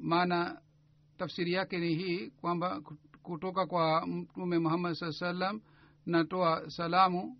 maana 0.00 0.60
tafsiri 1.18 1.52
yake 1.52 1.78
ni 1.78 1.94
hii 1.94 2.30
kwamba 2.30 2.80
kutoka 3.22 3.66
kwa 3.66 4.06
mtume 4.06 4.58
muhammad 4.58 4.94
saa 4.94 5.12
salam 5.12 5.60
natoa 6.06 6.70
salamu 6.70 7.38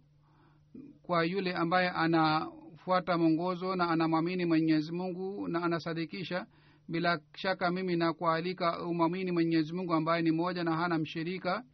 kwa 1.03 1.25
yule 1.25 1.55
ambaye 1.55 1.91
anafuata 1.91 3.19
mwongozo 3.19 3.77
na 3.77 3.91
anamwamini 3.91 4.45
mwenyezi 4.45 4.93
mungu 4.93 5.49
na 5.49 5.63
anasadikisha 5.63 6.47
bila 6.89 7.21
shaka 7.35 7.71
mimi 7.71 7.97
nakualika 7.97 8.83
umwamini 8.87 9.33
mwenyezi 9.33 9.73
mungu 9.73 9.95
ambaye 9.95 10.23
ni 10.23 10.31
moja 10.31 10.65
na 10.65 10.77
hana 10.77 10.99
mshirika. 10.99 11.65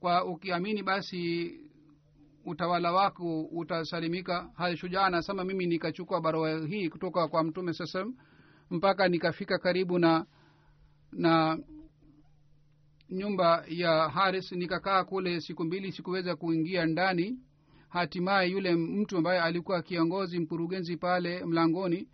Kwa 0.00 0.24
ukiamini 0.24 0.82
basi 0.82 1.52
utawala 2.44 2.92
wako 2.92 3.42
utasalimika. 3.42 4.50
Halshujaa 4.54 5.04
anasema 5.04 5.44
mimi 5.44 5.66
nikachukua 5.66 6.20
barua 6.20 6.66
hii 6.66 6.88
kutoka 6.88 7.28
kwa 7.28 7.44
mtume 7.44 7.72
sasam 7.72 8.14
mpaka 8.70 9.08
nikafika 9.08 9.58
karibu 9.58 9.98
na 9.98 10.26
na 11.12 11.58
nyumba 13.10 13.64
ya 13.68 14.08
haris. 14.08 14.52
Nikakaa 14.52 15.04
kule 15.04 15.40
siku 15.40 15.64
mbili 15.64 15.92
sikuweza 15.92 16.36
kuingia 16.36 16.86
ndani. 16.86 17.38
Hatimaye 17.88 18.50
yule 18.50 18.74
mtu 18.74 19.16
ambaye 19.16 19.40
alikuwa 19.40 19.82
kiongozi 19.82 20.38
mkurugenzi 20.38 20.96
pale 20.96 21.44
mlangoni 21.44 22.08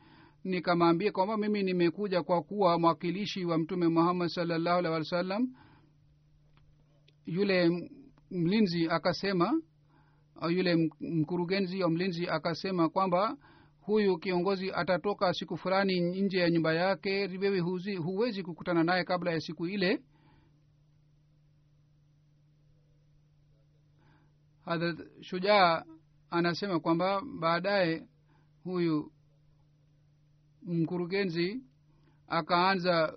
nikamwambia 0.45 1.13
kwamba 1.13 1.37
mimi 1.37 1.63
nimekuja 1.63 2.23
kwa 2.23 2.43
kuwa 2.43 2.79
mwakilishi 2.79 3.45
wa 3.45 3.59
mtume 3.59 3.89
muhammad 3.89 4.29
salllahu 4.29 4.79
alhi 4.79 4.89
wa 4.89 5.05
sallam 5.05 5.55
yule 7.27 7.91
mlinzi 8.31 8.89
akasema 8.89 9.63
yule 10.51 10.91
mkurugenzi 11.01 11.83
wa 11.83 11.91
mlinzi 11.91 12.29
akasema 12.29 12.89
kwamba 12.89 13.37
huyu 13.81 14.19
kiongozi 14.19 14.73
atatoka 14.73 15.33
siku 15.33 15.57
fulani 15.57 16.01
nje 16.23 16.39
ya 16.39 16.51
nyumba 16.51 16.75
yake 16.75 17.27
wewe 17.27 17.61
huwezi 17.97 18.43
kukutana 18.43 18.85
naye 18.85 19.05
kabla 19.05 19.31
ya 19.33 19.41
siku 19.41 19.67
ile. 19.67 20.03
Hadrat 24.65 24.99
shujaa 25.21 25.85
anasema 26.31 26.81
kwamba 26.81 27.23
baadaye 27.41 28.07
huyu 28.65 29.13
mkurugenzi 30.65 31.61
akaanza 32.29 33.15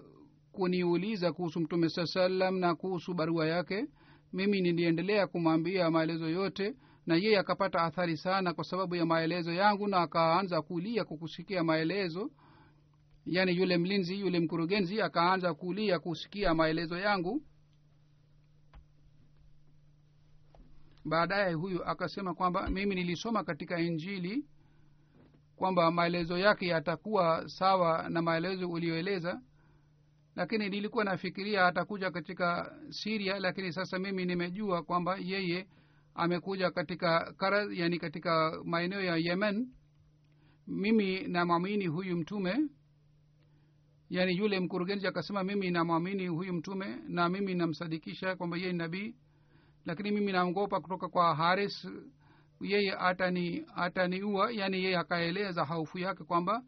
kuniuliza 0.51 1.33
kuhusu 1.33 1.59
mtume 1.59 1.89
saa 1.89 2.05
salam 2.05 2.59
na 2.59 2.75
kuhusu 2.75 3.13
barua 3.13 3.47
yake. 3.47 3.85
Mimi 4.33 4.61
niliendelea 4.61 5.27
kumwambia 5.27 5.91
maelezo 5.91 6.29
yote 6.29 6.75
na 7.05 7.15
yeye 7.15 7.37
akapata 7.39 7.79
athari 7.81 8.17
sana 8.17 8.53
kwa 8.53 8.63
sababu 8.63 8.95
ya 8.95 9.05
maelezo 9.05 9.53
yangu 9.53 9.87
na 9.87 9.97
akaanza 9.97 10.61
kulia 10.61 11.05
kukusikia 11.05 11.63
maelezo. 11.63 12.31
Yaani 13.25 13.57
yule 13.57 13.77
mlinzi 13.77 14.19
yule 14.19 14.39
mkurugenzi 14.39 15.01
akaanza 15.01 15.53
kulia 15.53 15.99
kusikia 15.99 16.53
maelezo 16.53 16.97
yangu. 16.97 17.43
Baadaye 21.05 21.53
huyu 21.53 21.83
akasema 21.85 22.33
kwamba 22.33 22.69
mimi 22.69 22.95
nilisoma 22.95 23.43
katika 23.43 23.79
injili 23.79 24.45
kwamba 25.57 25.91
maelezo 25.91 26.37
yake 26.37 26.67
yatakuwa 26.67 27.49
sawa 27.49 28.09
na 28.09 28.21
maelezo 28.21 28.69
uliyoeleza 28.69 29.41
lakini 30.35 30.69
nilikuwa 30.69 31.03
nafikiria 31.03 31.65
atakuja 31.65 32.11
katika 32.11 32.75
siria 32.89 33.39
lakini 33.39 33.73
sasa 33.73 33.99
mimi 33.99 34.25
nimejua 34.25 34.83
kwamba 34.83 35.17
yeye 35.17 35.67
amekuja 36.15 36.71
katika 36.71 37.33
kara 37.37 37.67
yani 37.73 37.99
katika 37.99 38.61
maeneo 38.65 39.01
ya 39.01 39.15
yemen. 39.17 39.67
Mimi 40.67 41.27
namwamini 41.27 41.87
huyu 41.87 42.17
mtume 42.17 42.69
yani 44.09 44.37
yule 44.37 44.59
mkurugenzi 44.59 45.07
akasema 45.07 45.43
mimi 45.43 45.71
namwamini 45.71 46.27
huyu 46.27 46.53
mtume 46.53 46.95
na 47.07 47.29
mimi 47.29 47.55
namsadikisha 47.55 48.35
kwamba 48.35 48.57
yeye 48.57 48.71
ni 48.71 48.77
nabii. 48.77 49.15
Lakini 49.85 50.11
mimi 50.11 50.31
naogopa 50.31 50.79
kutoka 50.79 51.07
kwa 51.09 51.35
haris 51.35 51.87
yeye 52.61 52.93
atani 52.99 53.65
ataniua 53.75 54.51
yani 54.51 54.83
yeye 54.83 54.97
akaeleza 54.97 55.65
haufu 55.65 55.99
yake 55.99 56.23
kwamba 56.23 56.63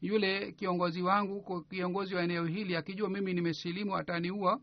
yule 0.00 0.52
kiongozi 0.52 1.02
wangu 1.02 1.62
kiongozi 1.64 2.14
wa 2.14 2.22
eneo 2.22 2.44
hili 2.46 2.76
akijua 2.76 3.08
mimi 3.10 3.34
nimesilimu 3.34 3.96
ataniua. 3.96 4.60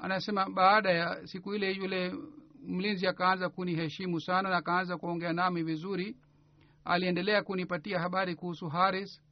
Anasema 0.00 0.50
baada 0.50 0.90
ya 0.90 1.26
siku 1.26 1.54
ile 1.54 1.72
yule 1.72 2.14
mlinzi 2.62 3.06
akaanza 3.06 3.48
kuniheshimu 3.48 4.20
sana 4.20 4.48
na 4.48 4.56
akaanza 4.56 4.96
kuongea 4.98 5.32
nami 5.32 5.62
vizuri 5.62 6.16
aliendelea 6.84 7.42
kunipatia 7.42 8.00
habari 8.00 8.34
kuhusu 8.34 8.68
haris 8.68 9.22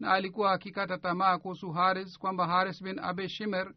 na 0.00 0.12
alikuwa 0.12 0.52
akikata 0.52 0.98
tamaa 0.98 1.38
kuhusu 1.38 1.70
haris 1.72 2.18
kwamba 2.18 2.46
haris 2.46 2.82
bin 2.82 2.98
abe 2.98 3.28
shimer 3.28 3.74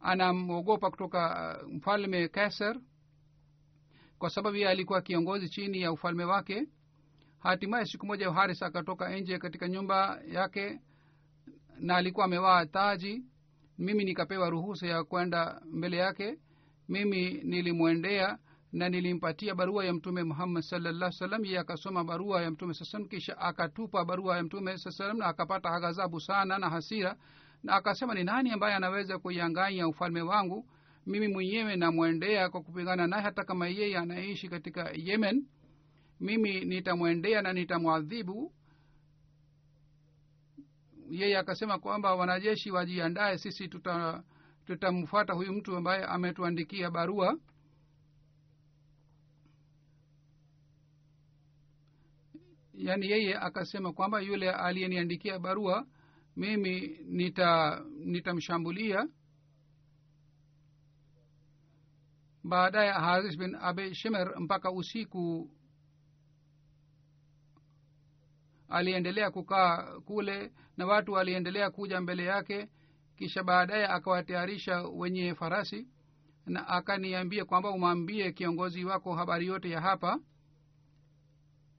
anamwogopa 0.00 0.90
kutoka 0.90 1.58
mfalme 1.72 2.28
keser 2.28 2.76
kwa 4.18 4.30
sababu 4.30 4.56
yeye 4.56 4.68
alikuwa 4.68 5.02
kiongozi 5.02 5.48
chini 5.48 5.80
ya 5.80 5.92
ufalme 5.92 6.24
wake 6.24 6.66
hatimaye 7.38 7.84
siku 7.86 8.06
moja 8.06 8.32
haris 8.32 8.62
akatoka 8.62 9.16
nje 9.18 9.38
katika 9.38 9.68
nyumba 9.68 10.20
yake 10.26 10.80
na 11.80 11.96
alikuwa 11.96 12.24
amevaa 12.24 12.66
taji 12.66 13.24
mimi 13.78 14.04
nikapewa 14.04 14.50
ruhusa 14.50 14.86
ya 14.86 15.04
kwenda 15.04 15.60
mbele 15.72 15.96
yake 15.96 16.38
mimi 16.88 17.30
nilimwendea 17.44 18.38
na 18.72 18.88
nilimpatia 18.88 19.54
barua 19.54 19.84
ya 19.84 19.92
mtume 19.92 20.22
muhammad 20.24 20.62
salllah 20.62 21.12
salam 21.12 21.44
ye 21.44 21.58
akasoma 21.58 22.04
barua 22.04 22.42
ya 22.42 22.50
mtume 22.50 22.74
saa 22.74 23.00
kisha 23.10 23.38
akatupa 23.38 24.04
barua 24.04 24.36
ya 24.36 24.42
mtume 24.42 24.78
saa 24.78 24.90
salam 24.90 25.18
na 25.18 25.26
akapata 25.26 25.80
ghadhabu 25.80 26.20
sana 26.20 26.58
na 26.58 26.70
hasira 26.70 27.16
na 27.62 27.74
akasema 27.74 28.14
ni 28.14 28.24
nani 28.24 28.50
ambaye 28.50 28.74
anaweza 28.74 29.18
kuianganya 29.18 29.88
ufalme 29.88 30.22
wangu 30.22 30.66
mimi 31.08 31.28
mwenyewe 31.28 31.76
namwendea 31.76 32.48
kwa 32.50 32.62
kupigana 32.62 33.06
naye 33.06 33.22
hata 33.22 33.44
kama 33.44 33.68
yeye 33.68 33.98
anaishi 33.98 34.48
katika 34.48 34.90
yemen. 34.94 35.46
Mimi 36.20 36.60
nitamwendea 36.64 37.42
na 37.42 37.52
nitamwadhibu. 37.52 38.52
Yeye 41.10 41.38
akasema 41.38 41.78
kwamba 41.78 42.14
wanajeshi 42.14 42.70
wajiandae 42.70 43.38
sisi 43.38 43.68
tuta 43.68 44.22
tutamfuata 44.66 45.32
huyu 45.32 45.52
mtu 45.52 45.76
ambaye 45.76 46.04
ametuandikia 46.04 46.90
barua. 46.90 47.38
Yaani 52.74 53.10
yeye 53.10 53.34
akasema 53.38 53.92
kwamba 53.92 54.20
yule 54.20 54.50
aliyeniandikia 54.50 55.38
barua 55.38 55.86
mimi 56.36 56.98
nita 57.04 57.80
nitamshambulia 58.04 59.08
baadaye 62.48 62.90
haris 62.92 63.36
bin 63.38 63.54
abi 63.60 63.94
shimer 63.94 64.40
mpaka 64.40 64.70
usiku 64.72 65.50
aliendelea 68.68 69.30
kukaa 69.30 70.00
kule 70.00 70.52
na 70.76 70.86
watu 70.86 71.12
waliendelea 71.12 71.70
kuja 71.70 72.00
mbele 72.00 72.24
yake 72.24 72.68
kisha 73.16 73.42
baadaye 73.42 73.86
akawatayarisha 73.86 74.82
wenye 74.82 75.34
farasi 75.34 75.88
na 76.46 76.68
akaniambia 76.68 77.44
kwamba 77.44 77.70
umwambie 77.70 78.32
kiongozi 78.32 78.84
wako 78.84 79.14
habari 79.14 79.46
yote 79.46 79.70
ya 79.70 79.80
hapa. 79.80 80.20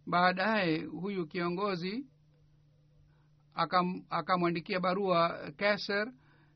Baadaye 0.06 0.84
huyu 0.84 1.28
kiongozi 1.28 2.08
akam- 3.56 4.04
akamwandikia 4.10 4.80
barua 4.80 5.52
keser 5.58 6.12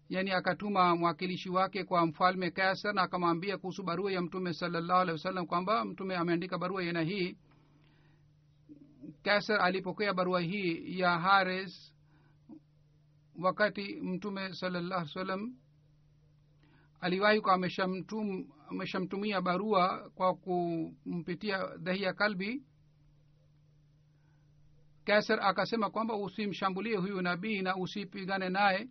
yani 0.09 0.31
akatuma 0.31 0.95
mwakilishi 0.95 1.49
wake 1.49 1.83
kwa 1.83 2.05
mfalme 2.05 2.51
kaser 2.51 2.93
na 2.93 3.01
akamwambia 3.01 3.57
kuhusu 3.57 3.83
barua 3.83 4.11
ya 4.11 4.21
mtume 4.21 4.53
salallahu 4.53 4.99
alehi 5.01 5.11
wasallam 5.11 5.45
kwamba 5.45 5.85
mtume 5.85 6.15
ameandika 6.15 6.57
barua 6.57 6.83
ya 6.83 7.01
hii. 7.01 7.37
Kaser 9.23 9.61
alipokea 9.61 10.13
barua 10.13 10.41
hii 10.41 10.99
ya 10.99 11.19
hares 11.19 11.93
wakati 13.39 13.95
mtume 14.01 14.53
salallahu 14.53 15.01
wasallam 15.01 15.55
aliwahi 16.99 17.41
kwa 17.41 17.55
ameshamtum- 17.57 18.45
ameshamtumia 18.69 19.41
barua 19.41 20.09
kwa 20.15 20.35
kumpitia 20.35 21.65
dhahia 21.77 22.13
kalbi. 22.13 22.63
Kaser 25.05 25.39
akasema 25.41 25.89
kwamba 25.89 26.15
usimshambulie 26.15 26.97
huyu 26.97 27.21
nabii 27.21 27.61
na 27.61 27.75
usipigane 27.75 28.49
naye 28.49 28.87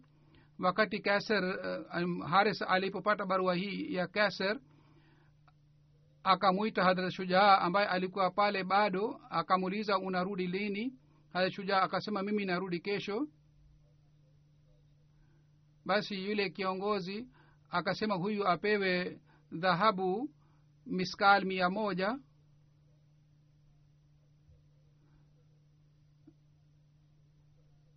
wakati 0.59 0.99
kaser 1.01 1.45
uh, 1.45 2.03
um, 2.03 2.21
haris 2.21 2.63
alipopata 2.63 3.27
barua 3.27 3.55
hii 3.55 3.95
ya 3.95 4.07
kaser 4.07 4.61
akamwita 6.25 6.85
hadrat 6.85 7.13
shujaa 7.13 7.59
ambaye 7.59 7.87
alikuwa 7.89 8.31
pale 8.31 8.65
bado 8.65 9.21
akamuuliza 9.31 9.99
unarudi 9.99 10.47
lini? 10.47 10.95
Hadrat 11.33 11.53
shujaa 11.53 11.83
akasema 11.83 12.23
mimi 12.23 12.45
narudi 12.45 12.81
kesho. 12.81 13.29
Basi 15.85 16.25
yule 16.27 16.51
kiongozi 16.51 17.29
akasema 17.71 18.15
huyu 18.15 18.49
apewe 18.49 19.21
dhahabu 19.53 20.31
miskal 20.87 21.45
mia 21.45 21.71
moja. 21.71 22.19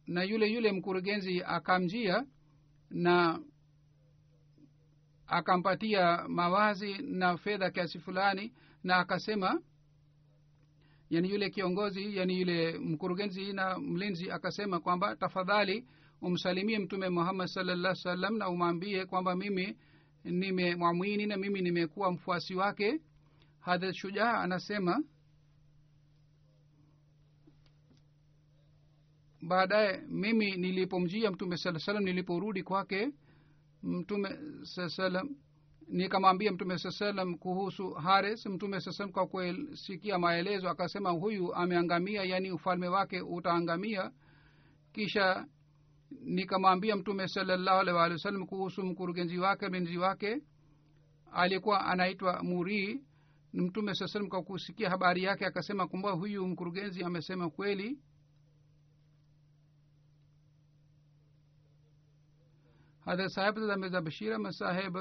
Na 0.08 0.24
yule 0.24 0.48
yule 0.48 0.72
mkurugenzi 0.72 1.44
akamjia 1.44 2.26
na 2.90 3.40
akampatia 5.28 6.28
mawazi 6.28 6.94
na 6.98 7.38
fedha 7.38 7.72
kiasi 7.72 8.00
fulani 8.00 8.54
na 8.84 8.96
akasema 8.98 9.62
yani 11.10 11.30
yule 11.30 11.50
kiongozi 11.50 12.18
yani 12.18 12.40
yule 12.40 12.78
mkurugenzi 12.80 13.54
na 13.54 13.80
mlinzi 13.80 14.32
akasema 14.32 14.80
kwamba 14.80 15.16
tafadhali 15.16 15.86
umsalimie 16.22 16.80
mtume 16.80 17.10
muhammad 17.10 17.48
sallallahu 17.48 17.96
salam 17.96 18.38
na 18.38 18.50
umwambie 18.50 19.06
kwamba 19.06 19.36
mimi 19.36 19.78
nimemwamini 20.24 21.26
na 21.26 21.38
mimi 21.38 21.62
nimekuwa 21.62 22.12
mfuasi 22.12 22.56
wake. 22.56 23.02
Hadrat 23.60 23.96
shujaa 23.96 24.34
anasema 24.34 25.04
baadaye 29.48 30.02
mimi 30.08 30.56
nilipomjia 30.58 31.32
mtume 31.32 31.58
saa 31.58 31.80
salam 31.80 32.04
niliporudi 32.04 32.64
kwake 32.64 33.12
mtume 33.84 34.30
saa 34.64 34.90
salam 34.90 35.30
nikamwambia 35.88 36.52
mtume 36.52 36.78
saa 36.78 36.92
salam 36.92 37.38
kuhusu 37.38 37.92
haris. 37.92 38.46
Mtume 38.46 38.80
saa 38.82 38.92
salam 38.92 39.12
kwa 39.12 39.28
kusikia 39.28 40.20
maelezo 40.20 40.70
akasema 40.70 41.10
huyu 41.10 41.54
ameangamia 41.56 42.24
yaani 42.24 42.52
ufalme 42.52 42.88
wake 42.88 43.22
utaangamia. 43.22 44.12
Kisha 44.94 45.46
nikamwambia 46.22 46.96
mtume 46.96 47.28
salallahu 47.28 47.80
alih 47.80 47.96
walih 47.96 48.14
wa 48.16 48.20
sallam 48.20 48.46
kuhusu 48.46 48.84
mkurugenzi 48.84 49.38
wake 49.38 49.70
mlinzi 49.70 49.98
wake 49.98 50.42
alikuwa 51.32 51.86
anaitwa 51.86 52.44
murii 52.44 53.02
mtume 53.54 53.94
saa 53.94 54.08
salam 54.08 54.30
kwa 54.30 54.44
kusikia 54.44 54.90
habari 54.90 55.24
yake 55.24 55.46
akasema 55.46 55.88
kwamba 55.88 56.12
huyu 56.12 56.48
mkurugenzi 56.48 57.04
amesema 57.04 57.50
kweli 57.50 58.00
hadrat 63.06 63.30
sahib 63.30 63.60
za 63.90 64.02
bashira 64.02 64.40
masaheb 64.40 64.98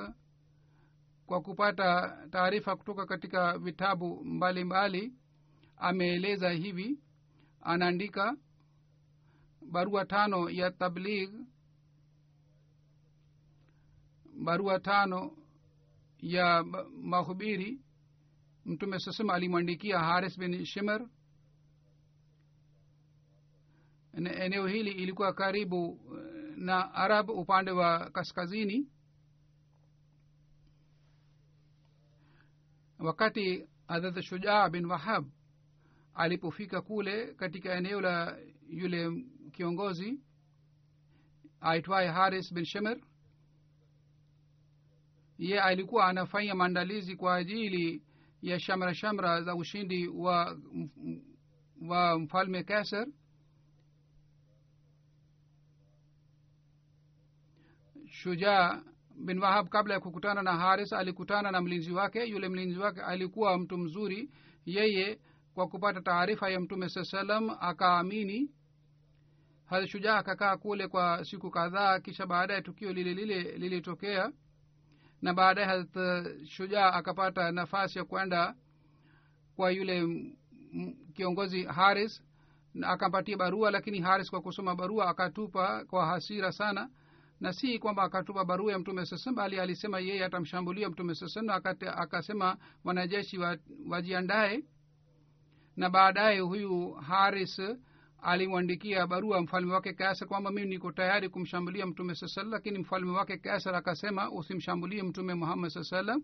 kwa 1.26 1.40
kupata 1.42 2.18
taarifa 2.30 2.76
kutoka 2.76 3.06
katika 3.06 3.58
vitabu 3.58 4.24
mbalimbali 4.24 5.12
ameeleza 5.76 6.50
hivi. 6.50 7.00
Anaandika 7.60 8.36
barua 9.70 10.04
tano 10.04 10.50
ya 10.50 10.70
tabligh 10.70 11.30
barua 14.44 14.80
tano 14.80 15.36
ya 16.18 16.64
mahubiri. 17.02 17.80
Mtume 18.64 18.98
sasema 18.98 19.34
alimwandikia 19.34 19.98
haris 19.98 20.38
bin 20.38 20.64
shimer 20.64 21.08
eneo 24.16 24.66
hili 24.66 24.90
ilikuwa 24.90 25.32
karibu 25.32 26.00
na 26.64 26.94
arab 26.94 27.30
upande 27.30 27.70
wa 27.70 28.10
kaskazini. 28.10 28.88
Wakati 32.98 33.66
hadrat 33.88 34.22
shujaa 34.22 34.68
bin 34.70 34.86
wahab 34.86 35.24
alipofika 36.14 36.82
kule 36.82 37.34
katika 37.34 37.74
eneo 37.74 38.00
la 38.00 38.38
yule 38.68 39.24
kiongozi 39.52 40.20
aitwaye 41.60 42.08
haris 42.08 42.54
bin 42.54 42.64
shemer 42.64 42.98
ye 45.38 45.60
alikuwa 45.60 46.06
anafanya 46.06 46.54
maandalizi 46.54 47.16
kwa 47.16 47.34
ajili 47.36 48.02
ya 48.42 48.60
shamra 48.60 48.94
shamra 48.94 49.42
za 49.42 49.54
ushindi 49.54 50.08
wa 50.08 50.58
wa 51.88 52.18
mfalme 52.18 52.62
kaser 52.64 53.06
shujaa 58.24 58.82
bin 59.24 59.38
wahab 59.38 59.68
kabla 59.68 59.94
ya 59.94 60.00
kukutana 60.00 60.42
na 60.42 60.56
haris 60.56 60.92
alikutana 60.92 61.50
na 61.50 61.60
mlinzi 61.60 61.92
wake. 61.92 62.24
Yule 62.24 62.48
mlinzi 62.48 62.78
wake 62.78 63.00
alikuwa 63.02 63.58
mtu 63.58 63.78
mzuri. 63.78 64.30
Yeye 64.66 65.18
kwa 65.54 65.68
kupata 65.68 66.00
taarifa 66.00 66.50
ya 66.50 66.60
mtume 66.60 66.88
saa 66.88 67.04
salam 67.04 67.50
akaamini. 67.60 68.50
Hadrat 69.66 69.90
shujaa 69.90 70.16
akakaa 70.16 70.56
kule 70.56 70.88
kwa 70.88 71.24
siku 71.24 71.50
kadhaa 71.50 72.00
kisha 72.00 72.26
baadaye 72.26 72.62
tukio 72.62 72.92
lile 72.92 73.14
lile 73.14 73.42
lilitokea. 73.42 74.32
Na 75.22 75.34
baadaye 75.34 75.66
hadrat 75.66 76.44
shujaa 76.46 76.92
akapata 76.92 77.52
nafasi 77.52 77.98
ya 77.98 78.04
kwenda 78.04 78.54
kwa 79.56 79.70
yule 79.70 80.24
kiongozi 81.14 81.64
haris 81.64 82.22
akampatia 82.82 83.36
barua 83.36 83.70
lakini 83.70 84.00
haris 84.00 84.30
kwa 84.30 84.40
kusoma 84.40 84.74
barua 84.74 85.08
akatupa 85.08 85.84
kwa 85.84 86.06
hasira 86.06 86.52
sana 86.52 86.90
na 87.44 87.52
si 87.52 87.78
kwamba 87.78 88.02
akatupa 88.02 88.44
barua 88.44 88.72
ya 88.72 88.78
mtume 88.78 89.06
sasam 89.06 89.34
bali 89.34 89.60
alisema 89.60 90.00
yeye 90.00 90.24
atamshambulia 90.24 90.90
mtume 90.90 91.14
sasam 91.14 91.44
na 91.44 91.54
akasema 91.96 92.56
wanajeshi 92.84 93.38
wa, 93.38 93.58
wajiandae. 93.88 94.64
Na 95.76 95.90
baadaye 95.90 96.40
huyu 96.40 96.92
haris 96.92 97.62
alimwandikia 98.22 99.06
barua 99.06 99.40
mfalme 99.42 99.72
wake 99.74 99.92
kasar 99.92 100.28
kwamba 100.28 100.50
mimi 100.50 100.66
niko 100.68 100.92
tayari 100.92 101.28
kumshambulia 101.28 101.86
mtume 101.86 102.14
saa 102.14 102.26
salam 102.28 102.50
lakini 102.52 102.78
mfalme 102.78 103.10
wake 103.10 103.36
kasar 103.38 103.74
akasema 103.74 104.30
usimshambulie 104.30 105.02
mtume 105.02 105.34
muhammad 105.34 105.70
saa 105.70 105.84
salam 105.84 106.22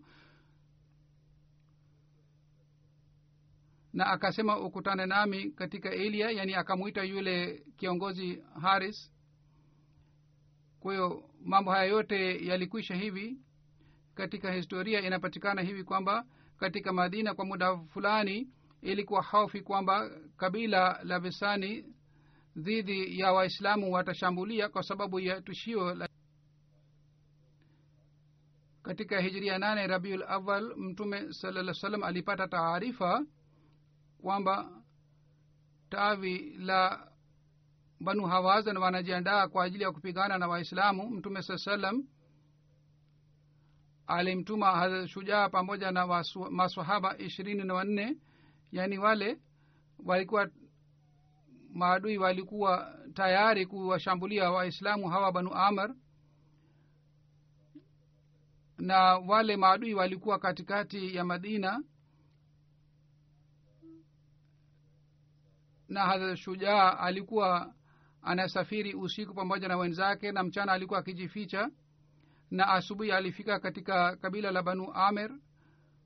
na 3.93 4.05
akasema 4.07 4.59
ukutane 4.59 5.05
nami 5.05 5.51
katika 5.51 5.91
elia 5.91 6.31
yani 6.31 6.53
akamwita 6.55 7.03
yule 7.03 7.63
kiongozi 7.77 8.43
haris 8.61 9.10
kwa 10.81 10.93
hiyo 10.93 11.23
mambo 11.45 11.71
haya 11.71 11.83
yote 11.83 12.45
yalikwisha 12.45 12.95
hivi. 12.95 13.37
Katika 14.15 14.51
historia 14.51 15.01
inapatikana 15.01 15.61
hivi 15.61 15.83
kwamba 15.83 16.25
katika 16.57 16.93
madina 16.93 17.33
kwa 17.33 17.45
muda 17.45 17.77
fulani 17.77 18.49
ilikuwa 18.81 19.23
hofi 19.23 19.61
kwamba 19.61 20.09
kabila 20.37 20.99
la 21.03 21.19
visani 21.19 21.85
dhidi 22.55 23.19
ya 23.19 23.31
waislamu 23.31 23.93
watashambulia 23.93 24.69
kwa 24.69 24.83
sababu 24.83 25.19
ya 25.19 25.41
tishio 25.41 25.93
la 25.95 26.09
katika 28.83 29.21
hijiria 29.21 29.57
nane 29.57 29.87
rabiul 29.87 30.23
awal 30.27 30.75
mtume 30.77 31.33
salaa 31.33 31.73
salam 31.73 32.03
alipata 32.03 32.47
taarifa 32.47 33.25
kwamba 34.21 34.81
tawi 35.89 36.49
la 36.57 37.10
banu 38.03 38.25
hawazan 38.27 38.77
wanajiandaa 38.77 39.47
kwa 39.47 39.63
ajili 39.63 39.83
ya 39.83 39.91
kupigana 39.91 40.37
na 40.37 40.47
waislamu. 40.47 41.09
Mtume 41.09 41.41
saa 41.41 41.57
salam 41.57 42.03
alimtuma 44.07 45.07
shujaa 45.07 45.49
pamoja 45.49 45.91
na 45.91 46.23
masahaba 46.51 47.17
ishirini 47.17 47.63
na 47.63 47.73
wanne. 47.73 48.17
Yaani 48.71 48.97
wale 48.97 49.39
walikuwa 50.05 50.49
maadui 51.73 52.17
walikuwa 52.17 52.95
tayari 53.13 53.65
kuwashambulia 53.65 54.51
waislamu 54.51 55.09
hawa 55.09 55.31
banu 55.31 55.53
amar 55.53 55.95
na 58.77 59.17
wale 59.17 59.57
maadui 59.57 59.93
walikuwa 59.93 60.39
katikati 60.39 61.15
ya 61.15 61.25
madina. 61.25 61.83
Na 65.87 66.05
hadrat 66.05 66.37
shujaa 66.37 66.97
alikuwa 66.97 67.73
anasafiri 68.21 68.93
usiku 68.93 69.33
pamoja 69.33 69.67
na 69.67 69.77
wenzake 69.77 70.31
na 70.31 70.43
mchana 70.43 70.71
alikuwa 70.71 70.99
akijificha. 70.99 71.69
Na 72.51 72.67
asubuhi 72.67 73.11
alifika 73.11 73.59
katika 73.59 74.15
kabila 74.15 74.51
la 74.51 74.63
banu 74.63 74.93
amer. 74.93 75.31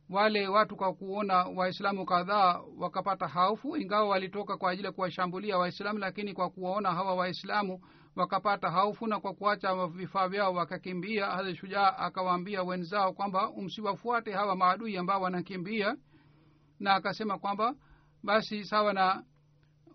Wale 0.09 0.47
watu 0.47 0.75
kwa 0.75 0.93
kuona 0.93 1.43
waislamu 1.43 2.05
kadhaa 2.05 2.61
wakapata 2.77 3.27
haufu 3.27 3.77
ingawa 3.77 4.07
walitoka 4.09 4.57
kwa 4.57 4.71
ajili 4.71 4.85
ya 4.85 4.91
kuwashambulia 4.91 5.57
waislamu 5.57 5.99
lakini 5.99 6.33
kwa 6.33 6.49
kuwaona 6.49 6.91
hawa 6.91 7.15
waislamu 7.15 7.81
wakapata 8.15 8.71
haufu 8.71 9.07
na 9.07 9.19
kwa 9.19 9.33
kuacha 9.33 9.87
vifaa 9.87 10.27
vyao 10.27 10.53
wakakimbia. 10.53 11.25
Hadrat 11.25 11.55
shujaa 11.55 11.97
akawaambia 11.97 12.63
wenzao 12.63 13.13
kwamba 13.13 13.51
msiwafuate 13.61 14.31
hawa 14.31 14.55
maadui 14.55 14.97
ambao 14.97 15.21
wanakimbia 15.21 15.95
na 16.79 16.93
akasema 16.95 17.37
kwamba 17.39 17.75
basi 18.23 18.63
sawa 18.65 18.93
na 18.93 19.23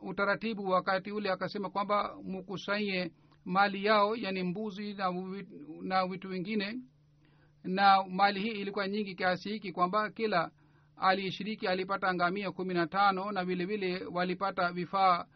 utaratibu 0.03 0.69
wakati 0.69 1.13
ule 1.13 1.31
akasema 1.31 1.71
kwamba 1.71 2.17
mukusanye 2.23 3.13
mali 3.45 3.85
yao 3.85 4.17
yani 4.17 4.43
mbuzi 4.43 4.95
na, 4.95 5.13
na 5.83 6.07
vitu 6.07 6.29
vingine. 6.29 6.79
Na 7.65 8.05
mali 8.09 8.41
hii 8.41 8.61
ilikuwa 8.61 8.89
nyingi 8.89 9.15
kiasi 9.15 9.49
hiki 9.51 9.73
kwamba 9.73 10.11
kila 10.11 10.51
aliyeshiriki 10.97 11.67
alipata 11.69 12.15
ngamia 12.15 12.51
kumi 12.53 12.75
na 12.75 12.87
tano 12.87 13.33
na 13.33 13.45
vile 13.45 13.65
vile 13.65 14.05
walipata 14.05 14.73
vifaa 14.73 15.27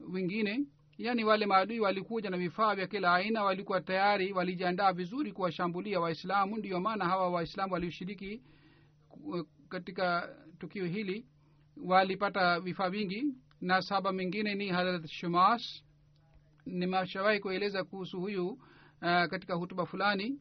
vingine. 0.00 0.66
Yaani 0.98 1.24
wale 1.24 1.46
maadui 1.46 1.80
walikuja 1.80 2.30
na 2.30 2.36
vifaa 2.36 2.74
vya 2.74 2.86
kila 2.86 3.14
aina 3.14 3.44
walikuwa 3.44 3.80
tayari 3.80 4.32
walijiandaa 4.32 4.92
vizuri 4.92 5.32
kuwashambulia 5.32 6.00
waislamu. 6.00 6.56
Ndiyo 6.56 6.80
maana 6.80 7.04
hawa 7.04 7.30
waislamu 7.30 7.72
walioshiriki 7.72 8.42
katika 9.68 10.36
tukio 10.58 10.86
hili 10.86 11.26
walipata 11.84 12.60
vifaa 12.60 12.90
vingi 12.90 13.24
na 13.62 13.82
saba 13.82 14.12
mingine 14.12 14.54
ni 14.54 14.68
harat 14.68 15.06
shumas. 15.06 15.82
Nimeshawahi 16.66 17.40
kueleza 17.40 17.84
kuhusu 17.84 18.20
huyu 18.20 18.48
uh, 18.48 18.58
katika 19.00 19.54
hutuba 19.54 19.86
fulani. 19.86 20.40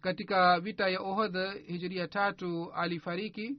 Katika 0.00 0.60
vita 0.60 0.88
ya 0.88 1.00
ohodh 1.00 1.36
hijiria 1.66 2.08
tatu 2.08 2.72
alifariki. 2.72 3.58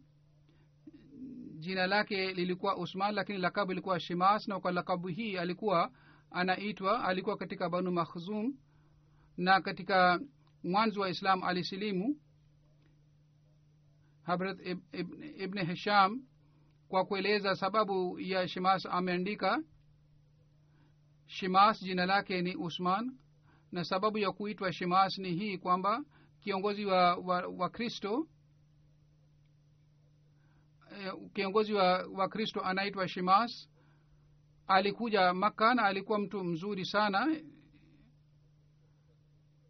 Jina 1.59 1.87
lake 1.87 2.33
lilikuwa 2.33 2.77
usman 2.77 3.15
lakini 3.15 3.37
lakabu 3.37 3.71
ilikuwa 3.71 3.99
shimas 3.99 4.47
na 4.47 4.59
kwa 4.59 4.71
lakabu 4.71 5.07
hii 5.07 5.37
alikuwa 5.37 5.91
anaitwa 6.31 7.03
alikuwa 7.03 7.37
katika 7.37 7.69
banu 7.69 7.91
makhzum. 7.91 8.53
Na 9.37 9.61
katika 9.61 10.19
mwanzo 10.63 11.01
wa 11.01 11.09
islam 11.09 11.43
alisilimu. 11.43 12.17
Habrat 14.23 14.59
ibn, 14.65 14.81
Ib- 14.93 15.41
ibn 15.43 15.59
hisham 15.59 16.21
kwa 16.91 17.05
kueleza 17.05 17.55
sababu 17.55 18.19
ya 18.19 18.47
shimas 18.47 18.85
ameandika 18.85 19.63
shimas 21.25 21.81
jina 21.83 22.05
lake 22.05 22.41
ni 22.41 22.55
usman. 22.55 23.17
Na 23.71 23.83
sababu 23.83 24.17
ya 24.17 24.31
kuitwa 24.31 24.73
shimas 24.73 25.17
ni 25.17 25.31
hii 25.33 25.57
kwamba 25.57 26.03
kiongozi 26.41 26.85
wa, 26.85 27.15
wa, 27.15 27.47
wa 27.47 27.71
eh, 30.91 31.13
kiongozi 31.33 31.73
wa, 31.73 32.07
wa 32.07 32.29
anaitwa 32.63 33.07
shimas. 33.07 33.69
Alikuja 34.67 35.33
makka 35.33 35.73
na 35.75 35.83
alikuwa 35.83 36.19
mtu 36.19 36.43
mzuri 36.43 36.85
sana. 36.85 37.41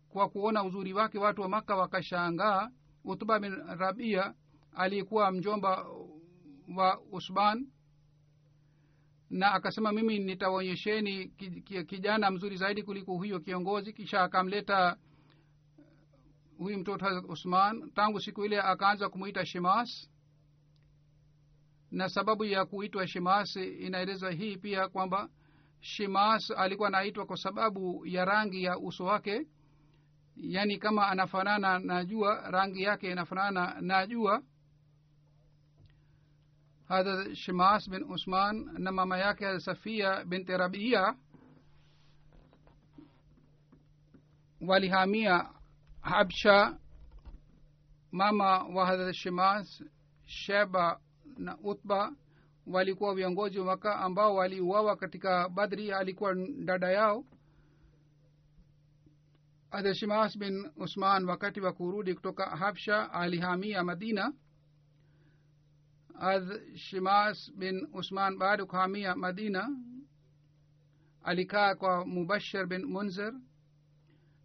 Kwa 0.10 0.30
kuona 0.30 0.64
uzuri 0.64 0.94
wake 0.94 1.18
watu 1.20 1.42
wa 1.42 1.50
makka 1.50 1.76
wakashangaa. 1.76 2.70
Utuba 3.04 3.40
bin 3.40 3.56
rabia 3.56 4.34
aliyekuwa 4.76 5.32
mjomba 5.32 5.86
wa 6.76 7.02
usban 7.12 7.68
na 9.30 9.52
akasema 9.52 9.92
mimi 9.92 10.20
ki- 11.62 11.86
kijana 11.86 12.32
mzuri 12.32 12.58
zaidi 12.58 12.84
kuliko 12.84 13.14
huyo 13.18 13.40
kiongozi. 13.40 13.94
Kisha 13.94 14.22
akamleta 14.24 14.98
huyu 16.58 16.78
mtoto 16.78 17.06
usman. 17.28 17.92
Tangu 17.92 18.20
siku 18.20 18.46
ile 18.46 18.62
akaanza 18.62 19.10
kumwita 19.10 19.46
shimas 19.46 20.10
na 21.92 22.10
sababu 22.10 22.46
ya 22.46 22.66
kuitwa 22.66 23.08
shimas 23.08 23.56
inaelezwa 23.56 24.32
hii 24.32 24.58
pia 24.58 24.88
kwamba 24.90 25.30
shimas 25.80 26.52
alikuwa 26.52 26.88
anaitwa 26.88 27.26
kwa 27.26 27.38
sababu 27.38 28.06
ya 28.06 28.26
rangi 28.26 28.64
ya 28.64 28.78
uso 28.80 29.06
wake 29.06 29.48
yaani 30.36 30.78
kama 30.78 31.08
anafanana 31.08 31.80
na 31.80 32.06
jua 32.06 32.52
rangi 32.52 32.84
yake 32.84 33.12
inafanana 33.12 33.82
na 33.82 34.08
jua 34.08 34.44
hadha 36.92 37.36
shimas 37.36 37.90
bin 37.90 38.04
usman 38.12 38.70
na 38.78 38.92
mama 38.92 39.18
yake 39.18 39.46
hadha 39.46 39.60
safia 39.60 40.26
binti 40.26 40.52
rabia 40.58 41.16
walihamia 44.62 45.50
habsha 46.02 46.78
mama 48.12 48.64
wa 48.64 48.86
hadrat 48.86 49.16
shimas 49.16 49.84
sheba 50.26 51.00
na 51.38 51.58
utba 51.64 52.16
walikuwa 52.68 53.16
viongozi 53.16 53.60
wa 53.60 53.66
maka 53.66 53.96
ambao 53.96 54.36
waliuawa 54.36 54.96
katika 54.96 55.50
badri 55.50 55.92
alikuwa 55.92 56.36
dada 56.66 56.92
yao. 56.92 57.26
Hadrat 59.72 59.96
shimas 59.96 60.38
bin 60.38 60.72
usman 60.76 61.26
wakati 61.26 61.62
wa 61.62 61.74
kurudi 61.74 62.14
kutoka 62.16 62.46
habsha 62.46 63.12
alihamia 63.14 63.84
madina 63.84 64.34
hadrat 66.22 66.78
shimas 66.78 67.52
bin 67.58 67.88
usman 67.94 68.38
baada 68.38 68.66
kuhamia 68.66 69.16
madina 69.16 69.70
alikaa 71.24 71.76
kwa 71.76 72.06
mubashir 72.06 72.68
bin 72.68 72.86
munzir 72.86 73.34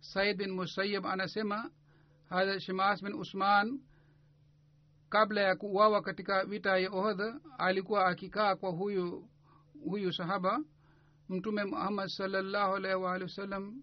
said 0.00 0.36
bin 0.36 0.50
musayib 0.50 1.06
anasema 1.06 1.70
hadha 2.28 2.60
shimas 2.60 3.02
bin 3.02 3.12
usman 3.14 3.80
kabla 5.08 5.40
ya 5.40 5.56
kuuawa 5.56 6.02
katika 6.02 6.44
vita 6.44 6.78
ya 6.78 6.90
ohodh 6.90 7.20
alikuwa 7.58 8.06
akikaa 8.06 8.56
kwa 8.56 8.70
huyu 8.70 9.28
huyu 9.84 10.12
sahaba. 10.12 10.60
Mtume 11.28 11.64
muhammad 11.64 12.08
salllahu 12.08 12.74
alaihi 12.74 12.96
waalihi 13.02 13.30
wasallam 13.30 13.82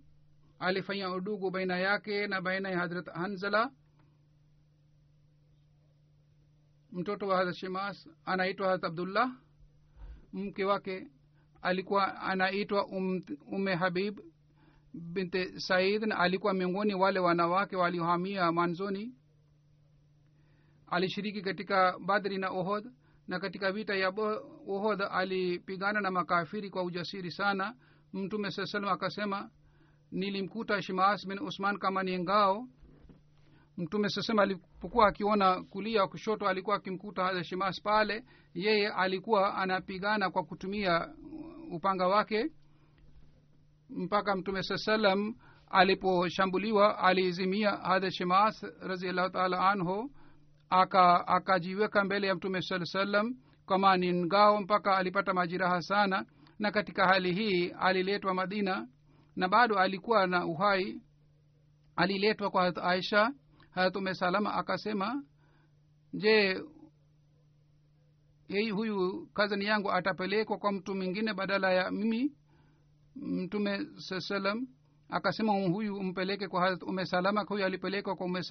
alifanya 0.59 1.11
udugu 1.11 1.51
baina 1.51 1.77
yake 1.79 2.27
na 2.27 2.41
baina 2.41 2.69
ya 2.69 2.79
hadrat 2.79 3.07
hanzala 3.13 3.71
mtoto 6.93 7.27
wa 7.27 7.37
hadrat 7.37 7.55
shimas 7.55 8.09
anaitwa 8.25 8.67
hadrat 8.67 8.83
abdullah. 8.91 9.31
Mke 10.33 10.65
wake 10.65 11.07
alikuwa 11.61 12.21
anaitwa 12.21 12.87
um, 12.87 13.21
ume 13.51 13.75
habib 13.75 14.19
binte 14.93 15.59
said 15.59 16.03
na 16.03 16.19
alikuwa 16.19 16.53
miongoni 16.53 16.93
wale 16.93 17.19
wanawake 17.19 17.75
waliohamia 17.75 18.51
mwanzoni. 18.51 19.15
Alishiriki 20.87 21.41
katika 21.41 21.99
badri 21.99 22.37
na 22.37 22.49
ohod 22.49 22.91
na 23.27 23.39
katika 23.39 23.71
vita 23.71 23.95
ya 23.95 24.13
ohod 24.67 25.01
alipigana 25.11 26.01
na 26.01 26.11
makafiri 26.11 26.69
kwa 26.69 26.83
ujasiri 26.83 27.31
sana. 27.31 27.75
Mtume 28.13 28.51
saa 28.51 28.65
salam 28.65 28.89
akasema 28.93 29.49
nilimkuta 30.11 30.81
shimas 30.81 31.27
bin 31.27 31.39
usman 31.39 31.77
kama 31.77 32.03
ni 32.03 32.19
ngao. 32.19 32.67
Mtume 33.77 34.09
sasema 34.09 34.45
alipokuwa 34.83 35.07
akiona 35.07 35.63
kulia 35.63 36.07
kushoto 36.07 36.47
alikuwa 36.47 36.75
akimkuta 36.75 37.23
hadha 37.23 37.71
pale. 37.83 38.23
Yeye 38.53 38.87
alikuwa 38.89 39.55
anapigana 39.55 40.29
kwa 40.29 40.43
kutumia 40.43 41.09
upanga 41.71 42.07
wake. 42.07 42.51
Mpaka 43.89 44.35
mtume 44.35 44.63
saa 44.63 44.77
salam 44.77 45.35
aliposhambuliwa 45.69 46.97
alizimia 46.99 47.71
hadha 47.71 48.11
shimas 48.11 48.63
raziallahu 48.79 49.29
taala 49.29 49.69
anhu 49.71 50.11
aka 50.69 51.27
akajiweka 51.27 52.03
mbele 52.03 52.27
ya 52.27 52.35
mtume 52.35 52.61
saa 52.61 52.85
salam 52.85 53.35
kama 53.67 53.97
ni 53.97 54.13
ngao 54.13 54.61
mpaka 54.61 54.97
alipata 54.97 55.33
majiraha 55.33 55.81
sana. 55.81 56.25
Na 56.59 56.71
katika 56.71 57.07
hali 57.07 57.33
hii 57.33 57.69
aliletwa 57.69 58.33
madina 58.33 58.87
na 59.35 59.47
bado 59.47 59.79
alikuwa 59.79 60.27
na 60.27 60.45
uhai. 60.45 61.01
Aliletwa 61.95 62.49
kwa 62.51 62.75
aisha 62.83 63.31
harat 63.75 63.95
ume 63.95 64.13
salama 64.13 64.53
akasema 64.53 65.23
je 66.13 66.63
hii 68.47 68.69
huyu 68.71 69.27
kazani 69.33 69.65
yangu 69.65 69.91
atapelekwa 69.91 70.57
kwa 70.57 70.71
mtu 70.71 70.95
mwingine 70.95 71.33
badala 71.33 71.73
ya 71.73 71.91
mimi 71.91 72.31
mtume 73.15 73.79
saa 73.97 74.19
akasema 75.09 75.53
huyu 75.53 76.03
mpeleke 76.03 76.47
kwa 76.47 76.61
harat 76.61 76.83
ume 76.83 77.05
huyu 77.49 77.65
alipelekwa 77.65 78.15
kwa 78.15 78.25
ume 78.25 78.43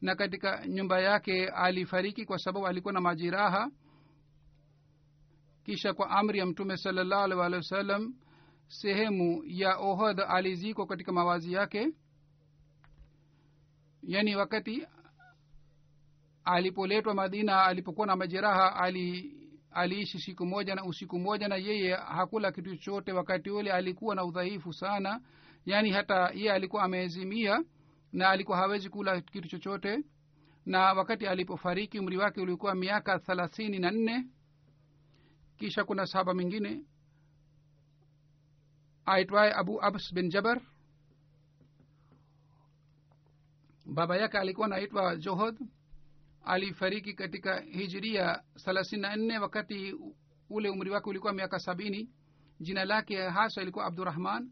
na 0.00 0.14
katika 0.16 0.66
nyumba 0.66 1.00
yake 1.00 1.48
alifariki 1.48 2.24
kwa 2.24 2.38
sababu 2.38 2.66
alikuwa 2.66 2.92
na 2.94 3.00
majiraha 3.00 3.70
kisha 5.64 5.94
kwa 5.94 6.10
amri 6.10 6.38
ya 6.38 6.46
mtume 6.46 6.76
salallahu 6.76 7.22
alih 7.22 7.38
walihi 7.38 7.56
wasallam 7.56 8.14
sehemu 8.68 9.42
ya 9.46 9.76
ohod 9.78 10.20
alizikwa 10.28 10.86
katika 10.86 11.12
mawazi 11.12 11.52
yake 11.52 11.92
yaani 14.02 14.36
wakati 14.36 14.86
alipoletwa 16.44 17.14
madina 17.14 17.64
alipokuwa 17.64 18.06
na 18.06 18.16
majeraha 18.16 18.76
ali 18.76 19.36
aliishi 19.70 20.18
siku 20.20 20.46
moja 20.46 20.74
na 20.74 20.84
usiku 20.84 21.18
moja 21.18 21.48
na 21.48 21.56
yeye 21.56 21.94
hakula 21.94 22.52
kitu 22.52 22.76
chochote. 22.76 23.12
Wakati 23.12 23.50
ule 23.50 23.72
alikuwa 23.72 24.14
na 24.14 24.24
udhaifu 24.24 24.72
sana. 24.72 25.20
Yaani 25.66 25.90
hata 25.90 26.30
yeye 26.34 26.52
alikuwa 26.52 26.82
ameezimia 26.82 27.64
na 28.12 28.30
alikuwa 28.30 28.58
hawezi 28.58 28.88
kula 28.88 29.20
kitu 29.20 29.48
chochote. 29.48 30.04
Na 30.66 30.92
wakati 30.92 31.26
alipofariki 31.26 31.98
umri 31.98 32.16
wake 32.16 32.40
ulikuwa 32.40 32.74
miaka 32.74 33.18
thelathini 33.18 33.78
na 33.78 33.90
nne. 33.90 34.26
Kisha 35.56 35.84
kuna 35.84 36.06
sahaba 36.06 36.34
mwingine 36.34 36.84
aitwaye 39.06 39.52
abu 39.54 39.84
abs 39.84 40.14
bin 40.14 40.28
jabar 40.28 40.60
baba 43.94 44.16
yake 44.16 44.38
alikuwa 44.38 44.66
anaitwa 44.66 45.16
johod 45.16 45.58
alifariki 46.44 47.14
katika 47.14 47.60
hijiria 47.60 48.42
thelathini 48.64 49.02
na 49.02 49.16
nne 49.16 49.38
wakati 49.38 49.94
ule 50.50 50.68
umri 50.70 50.90
wake 50.90 51.10
ulikuwa 51.10 51.32
miaka 51.32 51.58
sabini. 51.58 52.10
Jina 52.60 52.84
lake 52.84 53.16
hasa 53.22 53.62
ilikuwa 53.62 53.84
abdurahman 53.84 54.50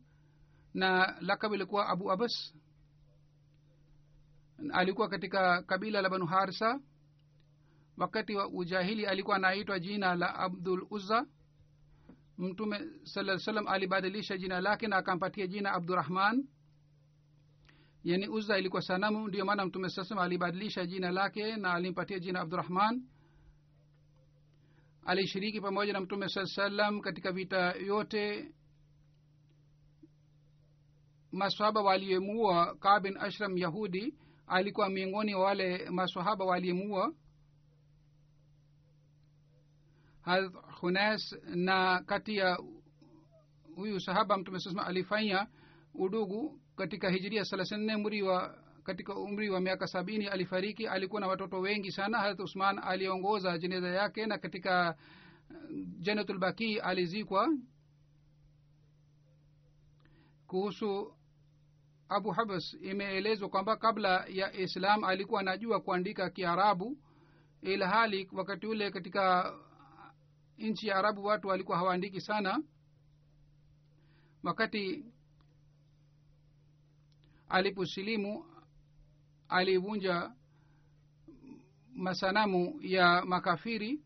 na 0.74 1.16
lakabu 1.20 1.55
ilikuwa 1.55 1.88
abu 1.88 2.12
abas 2.12 2.55
alikuwa 4.72 5.09
katika 5.09 5.62
kabila 5.62 6.03
la 6.03 6.09
banu 6.11 6.27
harsa. 6.27 6.81
Wakati 7.96 8.35
wa 8.35 8.48
ujahili 8.48 9.07
alikuwa 9.07 9.37
anaitwa 9.37 9.81
jina 9.81 10.14
la 10.14 10.35
abdul 10.35 10.87
uzza. 10.90 11.27
Mtume 12.38 12.81
saa 13.05 13.38
salam 13.38 13.66
alibadilisha 13.68 14.37
jina 14.38 14.61
lake 14.61 14.87
na 14.88 14.96
akampatia 14.96 15.46
jina 15.46 15.72
abdurahman 15.72 16.44
yani 18.05 18.29
uzza 18.29 18.59
ilikuwa 18.59 18.83
sanamu 18.83 19.29
ndio 19.29 19.45
maana 19.45 19.67
mtume 19.67 19.89
saa 19.89 20.05
salam 20.05 20.25
alibadilisha 20.25 20.87
jina 20.87 21.11
lake 21.11 21.57
na 21.57 21.75
alimpatia 21.75 22.19
jina 22.19 22.41
abdurahman 22.41 23.03
alishiriki 25.05 25.61
pamoja 25.61 25.93
na 25.93 26.01
mtume 26.01 26.29
saa 26.29 26.47
salam 26.47 27.01
katika 27.01 27.33
vita 27.33 27.73
yote. 27.73 28.55
Maswahaba 31.33 31.83
waliyemua 31.83 32.75
kabin 32.77 33.17
ashram 33.19 33.59
yahudi 33.59 34.15
alikuwa 34.47 34.89
miongoni 34.91 35.35
wa 35.35 35.45
wale 35.45 35.91
maswahaba 35.91 36.45
waliyemua 36.45 37.15
hunes 40.81 41.37
na 41.55 42.03
kati 42.07 42.37
ya 42.37 42.59
huyu 43.77 44.01
sahaba 44.01 44.37
mtume 44.39 44.59
saa 44.61 44.83
alifanya 44.87 45.47
udugu 45.95 46.61
katika 46.79 47.11
hijiria 47.11 47.45
thelathini 47.45 47.95
umri 47.95 48.23
wa 48.23 48.55
katika 48.85 49.14
umri 49.14 49.51
wa 49.51 49.61
miaka 49.61 49.87
sabini 49.87 50.27
alifariki 50.27 50.87
alikuwa 50.87 51.21
na 51.21 51.27
watoto 51.27 51.61
wengi 51.61 51.93
sana. 51.93 52.19
Harat 52.19 52.41
usman 52.41 52.79
aliongoza 52.79 53.59
jeneza 53.59 53.88
yake 53.88 54.27
na 54.27 54.38
katika 54.38 54.97
janatulbaki 55.99 56.79
alizikwa. 56.81 57.49
Kuhusu 60.47 61.14
abu 62.09 62.31
habas 62.31 62.75
imeelezwa 62.83 63.49
kwamba 63.49 63.77
kabla 63.77 64.25
ya 64.29 64.53
islam 64.53 65.05
alikuwa 65.05 65.41
anajua 65.41 65.81
kuandika 65.81 66.31
kiarabu 66.31 66.99
ila 67.62 67.88
hali 67.88 68.29
wakati 68.33 68.67
ule 68.67 68.91
katika 68.91 69.55
nchi 70.59 70.87
ya 70.87 70.97
arabu 70.97 71.25
watu 71.25 71.49
walikuwa 71.49 71.79
hawaandiki 71.79 72.21
sana. 72.21 72.62
Wakati 74.43 75.05
aliposilimu 77.49 78.45
alivunja 79.49 80.33
masanamu 81.95 82.79
ya 82.83 83.25
makafiri. 83.25 84.01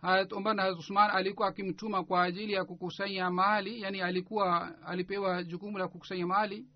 Harat 0.00 0.32
umar 0.32 0.54
na 0.54 0.62
harat 0.62 0.78
usman 0.78 1.10
alikuwa 1.10 1.48
akimtuma 1.48 2.04
kwa 2.04 2.22
ajili 2.22 2.52
ya 2.52 2.64
kukusanya 2.64 3.30
mali 3.30 3.80
yani 3.80 4.00
alikuwa 4.00 4.78
alipewa 4.86 5.44
jukumu 5.44 5.78
la 5.78 5.88
kukusanya 5.88 6.26
mali. 6.26 6.66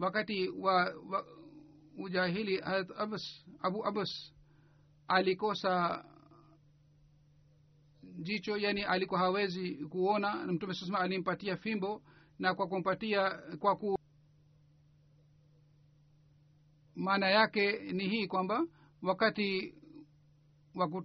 Wakati 0.00 0.48
wa, 0.48 0.74
wa 1.10 1.26
ujahili 1.98 2.60
harat 2.60 2.90
abas, 2.98 3.44
abu 3.62 3.86
abas 3.86 4.32
alikosa 5.08 6.04
jicho 8.16 8.56
yani 8.56 8.82
alikuwa 8.82 9.20
hawezi 9.20 9.74
kuona. 9.74 10.34
Mtume 10.46 10.74
sasema 10.74 10.98
alimpatia 11.00 11.56
fimbo 11.56 12.02
na 12.38 12.54
kwa 12.54 12.66
kumpatia 12.66 13.30
kwa 13.58 13.76
ku 13.76 13.98
maana 16.94 17.28
yake 17.30 17.72
ni 17.92 18.08
hii 18.08 18.26
kwamba 18.26 18.66
wakati 19.02 19.74
waku, 20.74 21.02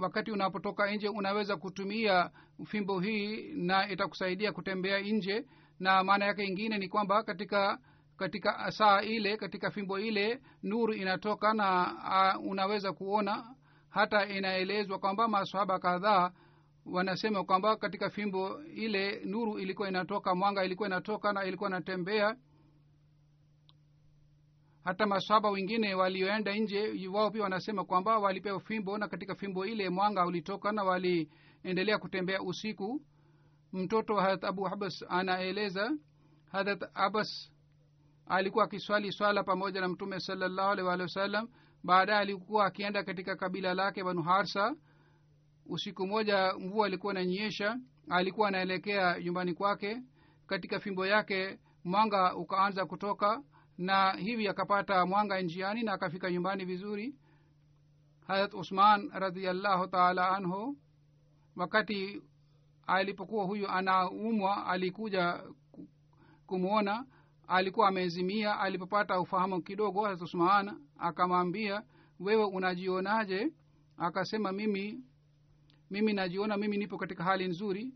wakati 0.00 0.30
unapotoka 0.30 0.90
nje 0.94 1.08
unaweza 1.08 1.56
kutumia 1.56 2.30
fimbo 2.66 3.00
hii 3.00 3.52
na 3.54 3.88
itakusaidia 3.88 4.52
kutembea 4.52 5.00
nje. 5.00 5.46
Na 5.80 6.04
maana 6.04 6.24
yake 6.24 6.44
ingine 6.44 6.78
ni 6.78 6.88
kwamba 6.88 7.22
katika 7.22 7.78
katika 8.16 8.70
saa 8.72 9.02
ile 9.02 9.36
katika 9.36 9.70
fimbo 9.70 9.98
ile 9.98 10.40
nuru 10.62 10.92
inatoka 10.94 11.54
na 11.54 11.92
uh, 12.38 12.46
unaweza 12.50 12.92
kuona. 12.92 13.54
Hata 13.88 14.26
inaelezwa 14.26 14.98
kwamba 14.98 15.28
masahaba 15.28 15.78
kadhaa 15.78 16.30
wanasema 16.86 17.44
kwamba 17.44 17.76
katika 17.76 18.10
fimbo 18.10 18.64
ile 18.64 19.22
nuru 19.24 19.58
ilikuwa 19.58 19.88
inatoka 19.88 20.34
mwanga 20.34 20.64
ilikuwa 20.64 20.88
inatoka 20.88 21.32
na 21.32 21.44
ilikuwa 21.44 21.70
inatembea. 21.70 22.36
Hata 24.84 25.06
masaba 25.06 25.50
wengine 25.50 25.94
walioenda 25.94 26.54
nje 26.56 27.08
wao 27.08 27.30
pia 27.30 27.42
wanasema 27.42 27.84
kwamba 27.84 28.18
walipewa 28.18 28.60
fimbo 28.60 28.98
na 28.98 29.08
katika 29.08 29.34
fimbo 29.34 29.66
ile 29.66 29.90
mwanga 29.90 30.26
ulitoka 30.26 30.72
na 30.72 30.84
waliendelea 30.84 31.98
kutembea 31.98 32.42
usiku. 32.42 33.02
Mtoto 33.72 34.14
wa 34.14 34.22
harat 34.22 34.44
abu 34.44 34.62
habas 34.62 35.04
anaeleza 35.08 35.90
harat 36.52 36.82
abbas 36.94 37.52
alikuwa 38.26 38.64
akiswali 38.64 39.12
swala 39.12 39.44
pamoja 39.44 39.80
na 39.80 39.88
mtume 39.88 40.20
salallahu 40.20 40.70
alih 40.70 40.86
wa 40.86 41.08
sallam 41.08 41.48
baadaye 41.84 42.18
alikuwa 42.18 42.66
akienda 42.66 43.02
katika 43.04 43.36
kabila 43.36 43.74
lake 43.74 44.04
banu 44.04 44.22
harsa 44.22 44.74
usiku 45.66 46.06
moja 46.06 46.54
mvua 46.58 46.86
alikuwa 46.86 47.14
nanyesha 47.14 47.78
alikuwa 48.08 48.48
anaelekea 48.48 49.20
nyumbani 49.20 49.54
kwake. 49.54 50.02
Katika 50.46 50.80
fimbo 50.80 51.06
yake 51.06 51.58
mwanga 51.84 52.36
ukaanza 52.36 52.86
kutoka 52.86 53.42
na 53.78 54.12
hivi 54.12 54.48
akapata 54.48 55.06
mwanga 55.06 55.40
njiani 55.40 55.82
na 55.82 55.92
akafika 55.92 56.30
nyumbani 56.30 56.64
vizuri. 56.64 57.14
Harat 58.26 58.54
usman 58.54 59.10
radiallahu 59.12 59.86
taala 59.86 60.28
anhu 60.36 60.76
wakati 61.56 62.22
alipokuwa 62.86 63.44
huyu 63.44 63.68
anaumwa 63.68 64.66
alikuja 64.66 65.42
kumwona 66.46 67.06
alikuwa 67.48 67.88
amezimia 67.88 68.60
alipopata 68.60 69.20
ufahamu 69.20 69.62
kidogo 69.62 70.02
harat 70.04 70.22
usman 70.22 70.80
akamwambia 70.98 71.82
wewe 72.20 72.44
unajionaje? 72.44 73.52
Akasema 73.96 74.52
mimi 74.52 75.00
mimi 75.92 76.12
najiona 76.12 76.56
mimi 76.56 76.76
nipo 76.76 76.98
katika 76.98 77.24
hali 77.24 77.48
nzuri 77.48 77.94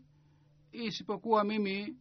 isipokuwa 0.71 1.43
mimi 1.43 1.97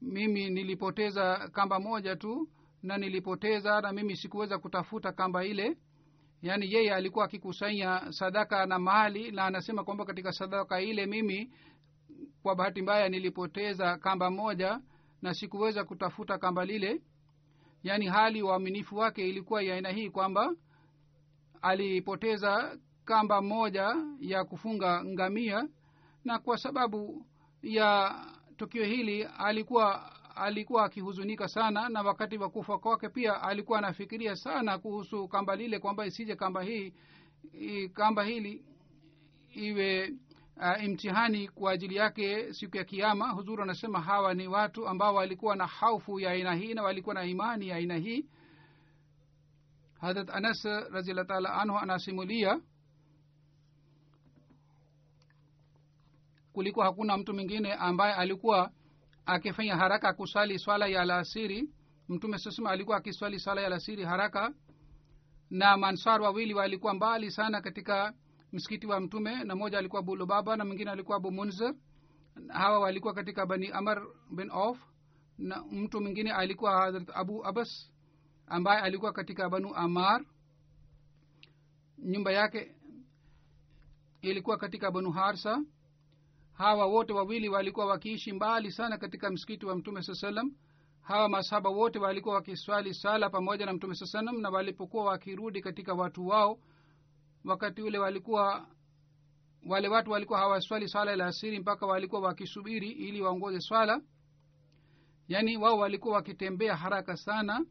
mimi 0.00 0.50
nilipoteza 0.50 1.48
kamba 1.52 1.80
moja 1.80 2.16
tu 2.16 2.48
na 2.82 2.98
nilipoteza 2.98 3.80
na 3.80 3.92
mimi 3.92 4.16
sikuweza 4.16 4.58
kutafuta 4.58 5.12
kamba 5.12 5.44
ile. 5.44 5.78
Yaani 6.42 6.72
yeye 6.72 6.94
alikuwa 6.94 7.24
akikusanya 7.24 8.12
sadaka 8.12 8.66
na 8.66 8.78
mali 8.78 9.30
na 9.30 9.44
anasema 9.44 9.84
kwamba 9.84 10.04
katika 10.04 10.32
sadaka 10.32 10.80
ile 10.80 11.06
mimi 11.06 11.52
kwa 12.42 12.54
bahati 12.54 12.82
mbaya 12.82 13.08
nilipoteza 13.08 13.98
kamba 13.98 14.30
moja 14.30 14.80
na 15.22 15.34
sikuweza 15.34 15.84
kutafuta 15.84 16.38
kamba 16.38 16.64
lile. 16.64 17.02
Yaani 17.82 18.06
hali 18.06 18.42
uaminifu 18.42 18.96
wake 18.96 19.28
ilikuwa 19.28 19.62
ya 19.62 19.74
aina 19.74 19.90
hii 19.90 20.10
kwamba 20.10 20.54
alipoteza 21.62 22.78
kamba 23.06 23.42
moja 23.42 23.96
ya 24.20 24.44
kufunga 24.44 25.04
ngamia 25.04 25.68
na 26.24 26.38
kwa 26.38 26.58
sababu 26.58 27.26
ya 27.62 28.14
tukio 28.56 28.84
hili 28.84 29.22
alikuwa 29.24 30.12
alikuwa 30.36 30.84
akihuzunika 30.84 31.48
sana 31.48 31.88
na 31.88 32.02
wakati 32.02 32.38
wa 32.38 32.50
kufa 32.50 32.78
kwake 32.78 33.08
pia 33.08 33.42
alikuwa 33.42 33.78
anafikiria 33.78 34.36
sana 34.36 34.78
kuhusu 34.78 35.28
kamba 35.28 35.56
lile 35.56 35.78
kwamba 35.78 36.06
isije 36.06 36.36
kamba 36.36 36.62
hii 36.62 36.92
kamba 37.94 38.24
hili 38.24 38.64
iwe 39.54 40.14
uh, 40.56 40.84
imtihani 40.84 41.48
kwa 41.48 41.72
ajili 41.72 41.96
yake 41.96 42.52
siku 42.52 42.76
ya 42.76 42.84
kiama 42.84 43.30
huzuru 43.30 43.62
anasema 43.62 44.00
hawa 44.00 44.34
ni 44.34 44.48
watu 44.48 44.88
ambao 44.88 45.14
walikuwa 45.14 45.56
na 45.56 45.66
haufu 45.66 46.20
ya 46.20 46.30
aina 46.30 46.54
hii 46.54 46.74
na 46.74 46.82
walikuwa 46.82 47.14
na 47.14 47.24
imani 47.24 47.68
ya 47.68 47.76
aina 47.76 47.96
hii. 47.96 48.26
Hadrat 50.00 50.30
anas 50.30 50.64
raziallah 50.64 51.26
taala 51.26 51.54
anhu 51.54 51.78
anasimulia 51.78 52.60
kulikuwa 56.56 56.86
hakuna 56.86 57.16
mtu 57.16 57.34
mwingine 57.34 57.72
ambaye 57.74 58.14
alikuwa 58.14 58.70
akifanya 59.26 59.76
haraka 59.76 60.12
kuswali 60.12 60.58
swala 60.58 60.86
ya 60.86 61.00
alasiri. 61.02 61.70
Mtume 62.08 62.38
sasema 62.38 62.70
alikuwa 62.70 62.96
akiswali 62.96 63.38
swala 63.40 63.60
ya 63.60 63.66
alasiri 63.66 64.04
haraka 64.04 64.54
na 65.50 65.76
mansar 65.76 66.22
wawili 66.22 66.54
walikuwa 66.54 66.94
mbali 66.94 67.30
sana 67.30 67.60
katika 67.60 68.14
msikiti 68.52 68.86
wa 68.86 69.00
mtume 69.00 69.44
na 69.44 69.56
moja 69.56 69.78
alikuwa 69.78 70.00
abu 70.00 70.16
lubaba 70.16 70.56
na 70.56 70.64
mwingine 70.64 70.90
alikuwa 70.90 71.16
abu 71.16 71.30
munzir. 71.32 71.74
Hawa 72.48 72.78
walikuwa 72.78 73.14
katika 73.14 73.46
bani 73.46 73.68
amar 73.70 74.02
bin 74.30 74.50
of 74.50 74.78
na 75.38 75.64
mtu 75.70 76.00
mwingine 76.00 76.32
alikuwa 76.32 76.72
hadrat 76.82 77.10
abu 77.14 77.46
abbas 77.46 77.92
ambaye 78.46 78.80
alikuwa 78.80 79.12
katika 79.12 79.50
banu 79.50 79.74
amar. 79.74 80.24
Nyumba 81.98 82.32
yake 82.32 82.74
ilikuwa 84.22 84.56
katika 84.56 84.90
banu 84.90 85.10
harsa 85.10 85.62
hawa 86.58 86.86
wote 86.86 87.12
wawili 87.12 87.48
walikuwa 87.48 87.86
wakiishi 87.86 88.32
mbali 88.32 88.72
sana 88.72 88.98
katika 88.98 89.30
msikiti 89.30 89.66
wa 89.66 89.76
mtume 89.76 90.02
saa 90.02 90.14
salam 90.14 90.52
hawa 91.00 91.28
masahaba 91.28 91.70
wote 91.70 91.98
walikuwa 91.98 92.34
wakiswali 92.34 92.94
sala 92.94 93.30
pamoja 93.30 93.66
na 93.66 93.72
mtume 93.72 93.94
saa 93.94 94.06
salam 94.06 94.40
na 94.40 94.50
walipokuwa 94.50 95.04
wakirudi 95.04 95.60
katika 95.60 95.94
watu 95.94 96.26
wao 96.26 96.58
wakati 97.44 97.82
ule 97.82 97.98
walikuwa 97.98 98.66
wale 99.68 99.88
watu 99.88 100.10
walikuwa 100.10 100.38
hawaswali 100.38 100.88
swala 100.88 101.16
la 101.16 101.26
asiri 101.26 101.58
mpaka 101.60 101.86
walikuwa 101.86 102.20
wakisubiri 102.20 102.90
ili 102.90 103.22
waongoze 103.22 103.60
swala. 103.60 104.00
Yaani 105.28 105.56
wao 105.56 105.78
walikuwa 105.78 106.14
wakitembea 106.14 106.76
haraka 106.76 107.16
sana 107.16 107.64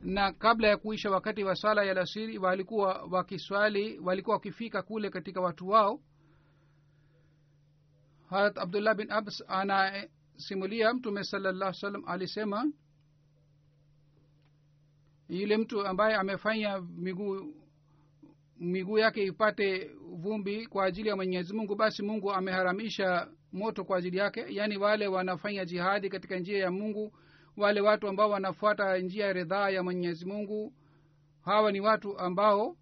na 0.00 0.32
kabla 0.32 0.68
ya 0.68 0.76
kuisha 0.76 1.10
wakati 1.10 1.44
wa 1.44 1.54
swala 1.56 1.84
ya 1.84 1.94
lasiri 1.94 2.38
walikuwa 2.38 3.02
wakiswali 3.10 3.98
walikuwa 3.98 4.36
wakifika 4.36 4.82
kule 4.82 5.10
katika 5.10 5.40
watu 5.40 5.68
wao 5.68 6.00
harat 8.30 8.58
abdullah 8.58 8.94
bin 8.94 9.10
abs 9.12 9.44
anasimulia 9.48 10.94
mtume 10.94 11.24
salllah 11.24 11.72
salam 11.74 12.02
alisema 12.06 12.72
yule 15.28 15.56
mtu 15.56 15.86
ambaye 15.86 16.14
amefanya 16.16 16.80
miguu 16.80 17.54
miguu 18.58 18.98
yake 18.98 19.24
ipate 19.24 19.90
vumbi 20.16 20.66
kwa 20.66 20.84
ajili 20.84 21.08
ya 21.08 21.16
mwenyezi 21.16 21.54
mungu 21.54 21.74
basi 21.74 22.02
mungu 22.02 22.32
ameharamisha 22.32 23.28
moto 23.52 23.84
kwa 23.84 23.98
ajili 23.98 24.16
yake. 24.16 24.44
Yaani 24.48 24.76
wale 24.76 25.06
wanafanya 25.06 25.64
jihadi 25.64 26.08
katika 26.08 26.38
njia 26.38 26.58
ya 26.58 26.70
mungu 26.70 27.12
wale 27.56 27.80
watu 27.80 28.08
ambao 28.08 28.30
wanafuata 28.30 28.98
njia 28.98 29.26
ya 29.26 29.32
ridhaa 29.32 29.70
ya 29.70 29.82
mwenyezi 29.82 30.26
mungu 30.26 30.72
hawa 31.44 31.72
ni 31.72 31.80
watu 31.80 32.18
ambao 32.18 32.76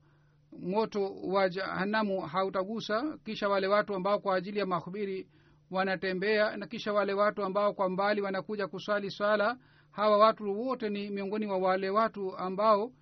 moto 0.61 1.15
wa 1.15 1.49
jahanamu 1.49 2.21
hautagusa 2.21 3.19
kisha 3.25 3.49
wale 3.49 3.67
watu 3.67 3.95
ambao 3.95 4.19
kwa 4.19 4.37
ajili 4.37 4.59
ya 4.59 4.67
mahubiri 4.67 5.29
wanatembea 5.71 6.57
na 6.57 6.67
kisha 6.67 6.93
wale 6.93 7.13
watu 7.13 7.45
ambao 7.45 7.73
kwa 7.75 7.89
mbali 7.89 8.21
wanakuja 8.21 8.69
kusali 8.69 9.11
sala 9.11 9.59
hawa 9.91 10.19
watu 10.19 10.61
wote 10.61 10.89
ni 10.89 11.11
miongoni 11.11 11.47
mwa 11.47 11.59
wale 11.59 11.91
watu 11.91 12.37
ambao 12.37 12.93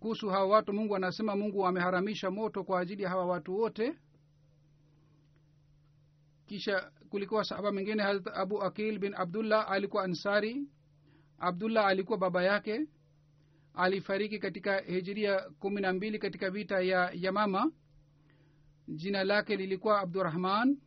kuhusu 0.00 0.28
hawa 0.28 0.46
watu 0.46 0.72
mungu 0.72 0.96
anasema 0.96 1.36
mungu 1.36 1.66
ameharamisha 1.66 2.30
moto 2.30 2.64
kwa 2.64 2.80
ajili 2.80 3.02
ya 3.02 3.08
hawa 3.08 3.26
watu 3.26 3.56
wote. 3.58 3.94
Kisha 6.46 6.90
kulikuwa 7.10 7.44
sahaba 7.44 7.72
mwingine 7.72 8.02
harat 8.02 8.26
abu 8.34 8.62
akil 8.62 8.98
bin 8.98 9.14
abdullah 9.14 9.70
alikuwa 9.70 10.04
ansari. 10.04 10.68
Abdullah 11.38 11.86
alikuwa 11.86 12.18
baba 12.18 12.42
yake 12.42 12.86
alifariki 13.74 14.38
katika 14.38 14.78
hijiria 14.80 15.40
kumi 15.40 15.80
na 15.80 15.92
mbili 15.92 16.18
katika 16.18 16.50
vita 16.50 16.80
ya 16.80 17.10
yamama. 17.14 17.72
Jina 18.88 19.24
lake 19.24 19.56
lilikuwa 19.56 20.00
abdurahman 20.00 20.78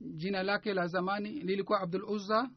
jina 0.00 0.42
lake 0.42 0.74
la 0.74 0.86
zamani 0.86 1.30
lilikuwa 1.30 1.80
abdul 1.80 2.04
uzza. 2.04 2.50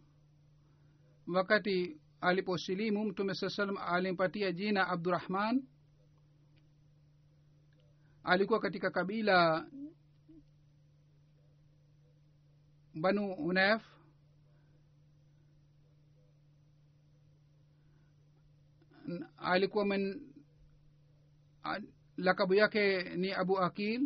Wakati 1.28 2.02
aliposilimu 2.22 3.06
mtume 3.06 3.34
saa 3.34 3.50
salam 3.50 3.78
alimpatia 3.78 4.52
jina 4.52 4.88
abdurahman 4.88 5.64
alikuwa 8.24 8.60
katika 8.60 8.92
kabila 8.92 9.68
banu 12.96 13.34
unef 13.34 13.99
alikuwa 19.38 19.86
men 19.86 20.22
lakabu 22.18 22.54
yake 22.54 23.04
ni 23.04 23.32
abu 23.32 23.60
akil. 23.60 24.02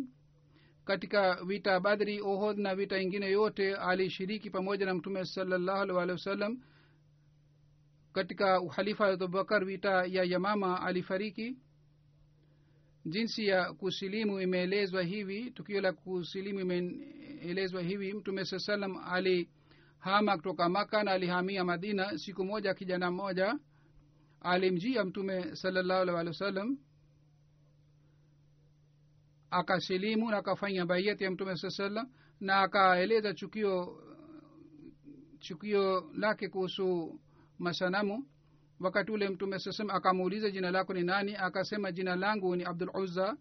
Katika 0.84 1.44
vita 1.44 1.80
badri 1.80 2.20
ohod 2.20 2.58
na 2.58 2.74
vita 2.74 2.98
ingine 3.00 3.30
yote 3.30 3.74
alishiriki 3.76 4.50
pamoja 4.50 4.86
na 4.86 4.94
mtume 4.94 5.24
salallahu 5.24 5.98
alih 6.00 6.12
wasallam. 6.12 6.60
Katika 8.12 8.60
uhalifa 8.60 9.06
abubakar 9.06 9.64
vita 9.64 10.04
ya 10.04 10.24
yamama 10.24 10.82
alifariki. 10.82 11.56
Jinsi 13.06 13.46
ya 13.46 13.72
kusilimu 13.72 14.40
imeelezwa 14.40 15.02
hivi 15.02 15.50
tukio 15.50 15.80
la 15.80 15.92
kusilimu 15.92 16.60
imeelezwa 16.60 17.82
hivi. 17.82 18.12
Mtume 18.14 18.44
saa 18.44 18.58
salam 18.58 18.96
alihama 18.96 20.36
kutoka 20.36 20.68
maka 20.68 21.04
na 21.04 21.10
alihamia 21.10 21.64
madina. 21.64 22.18
Siku 22.18 22.44
moja 22.44 22.74
kijana 22.74 23.10
mmoja 23.10 23.58
alimjia 24.44 25.04
mtume 25.04 25.56
salallahu 25.56 26.00
alih 26.02 26.14
walih 26.14 26.30
wa 26.32 26.38
sallam 26.38 26.78
akasilimu 29.50 30.30
na 30.30 30.36
akafanya 30.36 30.86
baiyati 30.86 31.24
ya 31.24 31.30
mtume 31.30 31.56
saa 31.56 31.70
salam 31.70 32.10
na 32.40 32.60
akaeleza 32.60 33.34
chukio 33.34 34.00
chukio 35.38 36.10
lake 36.14 36.48
kuhusu 36.48 37.20
masanamu. 37.58 38.26
Wakati 38.80 39.10
ule 39.12 39.28
mtume 39.28 39.58
sasem 39.58 39.90
akamuuliza 39.90 40.50
jina 40.50 40.70
lako 40.70 40.94
ni 40.94 41.02
nani 41.02 41.36
akasema 41.36 41.92
jina 41.92 42.16
langu 42.16 42.56
ni 42.56 42.64
abdul 42.64 42.90
uzza. 42.94 43.36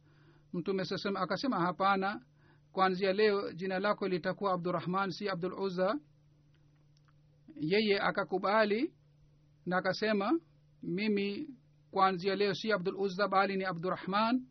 Mtume 0.54 0.86
sasem 0.86 1.18
akasema 1.18 1.60
hapana 1.60 2.22
kwanzia 2.72 3.14
leo 3.14 3.52
jina 3.54 3.80
lako 3.80 4.08
litakuwa 4.08 4.54
abdurahman 4.54 5.12
si 5.12 5.30
abdul 5.30 5.54
uzza. 5.54 6.00
Yeye 7.56 8.00
akakubali 8.00 8.94
na 9.66 9.78
akasema 9.78 10.40
mimi 10.84 11.48
kuanzia 11.92 12.36
leo 12.36 12.54
si 12.54 12.72
abdul 12.72 12.96
uzza 12.96 13.28
bali 13.28 13.56
ni 13.58 13.64
abdurahman 13.66 14.46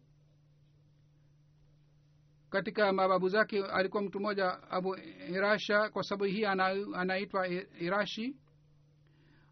katika 2.50 2.92
mababu 2.92 3.28
zake 3.28 3.64
alikuwa 3.64 4.02
mtu 4.02 4.20
mmoja 4.20 4.62
abu 4.70 4.96
irasha 5.30 5.88
kwa 5.90 6.02
sababu 6.02 6.24
hii 6.24 6.44
anaitwa 6.94 7.48
irashi. 7.80 8.36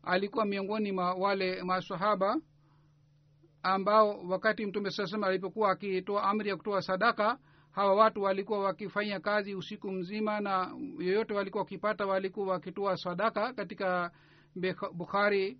Alikuwa 0.03 0.45
miongoni 0.45 0.93
mwa 0.93 1.15
wale 1.15 1.63
masahaba 1.63 2.41
ambao 3.63 4.23
wakati 4.29 4.67
mtume 4.67 4.91
saa 4.91 5.27
alipokuwa 5.27 5.71
akitoa 5.71 6.23
amri 6.23 6.49
ya 6.49 6.57
kutoa 6.57 6.83
sadaka 6.83 7.39
hawa 7.71 7.95
watu 7.95 8.23
walikuwa 8.23 8.59
wakifanya 8.59 9.21
kazi 9.21 9.55
usiku 9.55 9.91
mzima 9.91 10.41
na 10.41 10.77
yoyote 10.99 11.35
walikuwa 11.35 11.63
wakipata 11.63 12.07
walikuwa 12.07 12.47
wakitoa 12.47 12.97
sadaka 12.97 13.53
katika 13.53 14.11
bukhari 14.95 15.59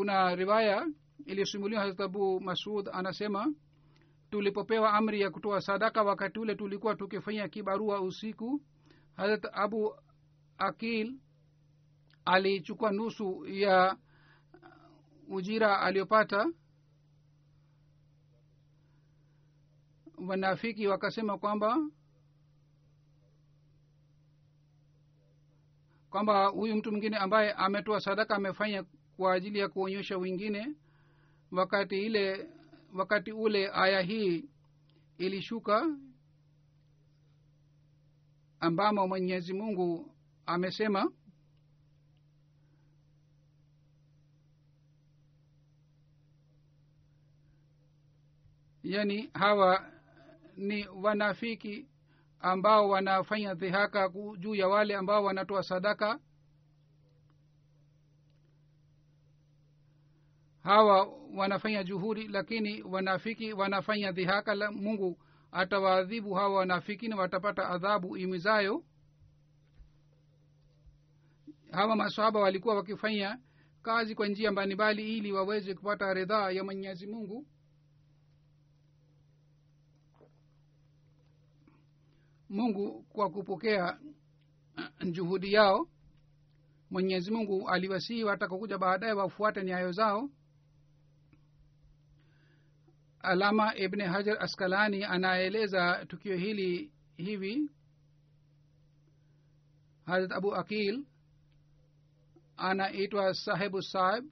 kuna 0.00 0.34
riwaya 0.34 0.86
ilisimuliwa 1.26 1.80
hazrat 1.80 2.00
abu 2.00 2.40
masud 2.40 2.88
anasema 2.92 3.54
tulipopewa 4.30 4.92
amri 4.92 5.20
ya 5.20 5.30
kutoa 5.30 5.60
sadaka 5.60 6.02
wakati 6.02 6.38
ule 6.38 6.54
tulikuwa 6.54 6.94
tukifanya 6.94 7.48
kibarua 7.48 8.00
usiku 8.00 8.60
hazrat 9.16 9.44
abu 9.52 9.94
akil 10.58 11.18
alichukua 12.24 12.92
nusu 12.92 13.46
ya 13.46 13.96
ujira 15.28 15.80
aliyopata 15.80 16.46
wanafiki 20.28 20.86
wakasema 20.86 21.38
kwamba 21.38 21.76
kwamba 26.10 26.46
huyu 26.46 26.76
mtu 26.76 26.90
mwingine 26.90 27.16
ambaye 27.16 27.52
ametoa 27.52 28.00
sadaka 28.00 28.36
amefanya 28.36 28.84
kwa 29.20 29.32
ajili 29.34 29.58
ya 29.58 29.68
kuonyesha 29.68 30.18
wengine. 30.18 30.74
Wakati 31.52 32.02
ile 32.06 32.48
wakati 32.94 33.32
ule 33.32 33.70
aya 33.74 34.00
hii 34.00 34.44
ilishuka 35.18 35.96
ambamo 38.60 39.08
mwenyezi 39.08 39.52
mungu 39.52 40.14
amesema 40.46 41.12
yani 48.82 49.30
hawa 49.34 49.84
ni 50.56 50.88
wanafiki 50.88 51.86
ambao 52.40 52.88
wanafanya 52.88 53.54
dhihaka 53.54 54.08
juu 54.38 54.54
ya 54.54 54.68
wale 54.68 54.96
ambao 54.96 55.24
wanatoa 55.24 55.62
sadaka 55.62 56.18
hawa 60.62 61.08
wanafanya 61.36 61.84
juhudi 61.84 62.28
lakini 62.28 62.82
wanafiki 62.82 63.52
wanafanya 63.52 64.12
dhihaka 64.12 64.54
la 64.54 64.70
mungu. 64.72 65.18
Atawaadhibu 65.52 66.34
hawa 66.34 66.54
wanafiki 66.54 67.08
na 67.08 67.16
watapata 67.16 67.68
adhabu 67.68 68.16
imizayo. 68.16 68.84
Hawa 71.72 71.96
masahaba 71.96 72.40
walikuwa 72.40 72.74
wakifanya 72.74 73.38
kazi 73.82 74.14
kwa 74.14 74.26
njia 74.28 74.52
mbalimbali 74.52 75.16
ili 75.18 75.32
waweze 75.32 75.74
kupata 75.74 76.14
ridhaa 76.14 76.50
ya 76.50 76.64
mwenyezi 76.64 77.06
mungu. 77.06 77.46
Mungu 82.48 83.02
kwa 83.02 83.30
kupokea 83.30 83.98
juhudi 85.10 85.52
yao 85.52 85.88
mwenyezi 86.90 87.30
mungu 87.30 87.68
aliwasihi 87.68 88.24
watakakuja 88.24 88.78
baadaye 88.78 89.12
wafuate 89.12 89.64
nyayo 89.64 89.92
zao 89.92 90.30
alama 93.22 93.74
ibne 93.76 94.04
hajar 94.06 94.36
askalani 94.42 95.04
anaeleza 95.04 96.06
tukio 96.08 96.36
hili 96.36 96.92
hivi. 97.16 97.70
Harat 100.06 100.32
abu 100.32 100.54
akil 100.54 101.04
anaitwa 102.56 103.34
sahibu 103.34 103.82
sahib 103.82 104.24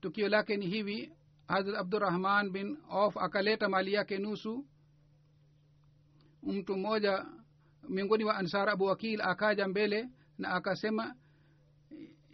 tukio 0.00 0.28
lake 0.28 0.56
ni 0.56 0.66
hivi. 0.66 1.12
Harat 1.48 1.74
abdurahman 1.76 2.50
bin 2.50 2.78
of 2.90 3.16
akaleta 3.16 3.68
mali 3.68 3.92
yake 3.92 4.18
nusu. 4.18 4.66
Mtu 6.42 6.76
mmoja 6.76 7.26
miongoni 7.88 8.24
wa 8.24 8.36
ansar 8.36 8.68
abu 8.70 8.90
akil 8.90 9.20
akaja 9.20 9.68
mbele 9.68 10.08
na 10.38 10.48
akasema 10.48 11.14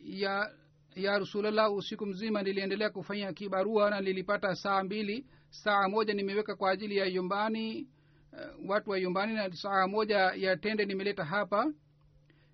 ya 0.04 0.54
ya 0.94 1.18
rasulllah 1.18 1.72
usiku 1.72 2.06
mzima 2.06 2.42
niliendelea 2.42 2.90
kufanya 2.90 3.32
kibarua 3.32 3.90
na 3.90 4.00
nilipata 4.00 4.54
saa 4.56 4.84
mbili 4.84 5.26
saa 5.50 5.88
moja 5.88 6.14
nimeweka 6.14 6.56
kwa 6.56 6.70
ajili 6.70 6.96
ya 6.96 7.06
yumbani 7.06 7.88
uh, 8.32 8.70
watu 8.70 8.90
wa 8.90 8.98
yumbani 8.98 9.34
na 9.34 9.52
saa 9.52 9.86
moja 9.86 10.18
ya 10.18 10.56
tende 10.56 10.84
nimeleta 10.84 11.24
hapa. 11.24 11.72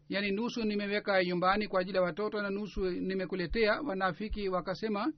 Yaani 0.09 0.30
nusu 0.30 0.64
nimeweka 0.64 1.20
yumbani 1.20 1.68
kwa 1.68 1.80
ajili 1.80 1.97
ya 1.97 2.03
watoto 2.03 2.42
na 2.42 2.51
nusu 2.51 2.90
nimekuletea. 2.90 3.80
Wanafiki 3.80 4.49
wakasema 4.49 5.12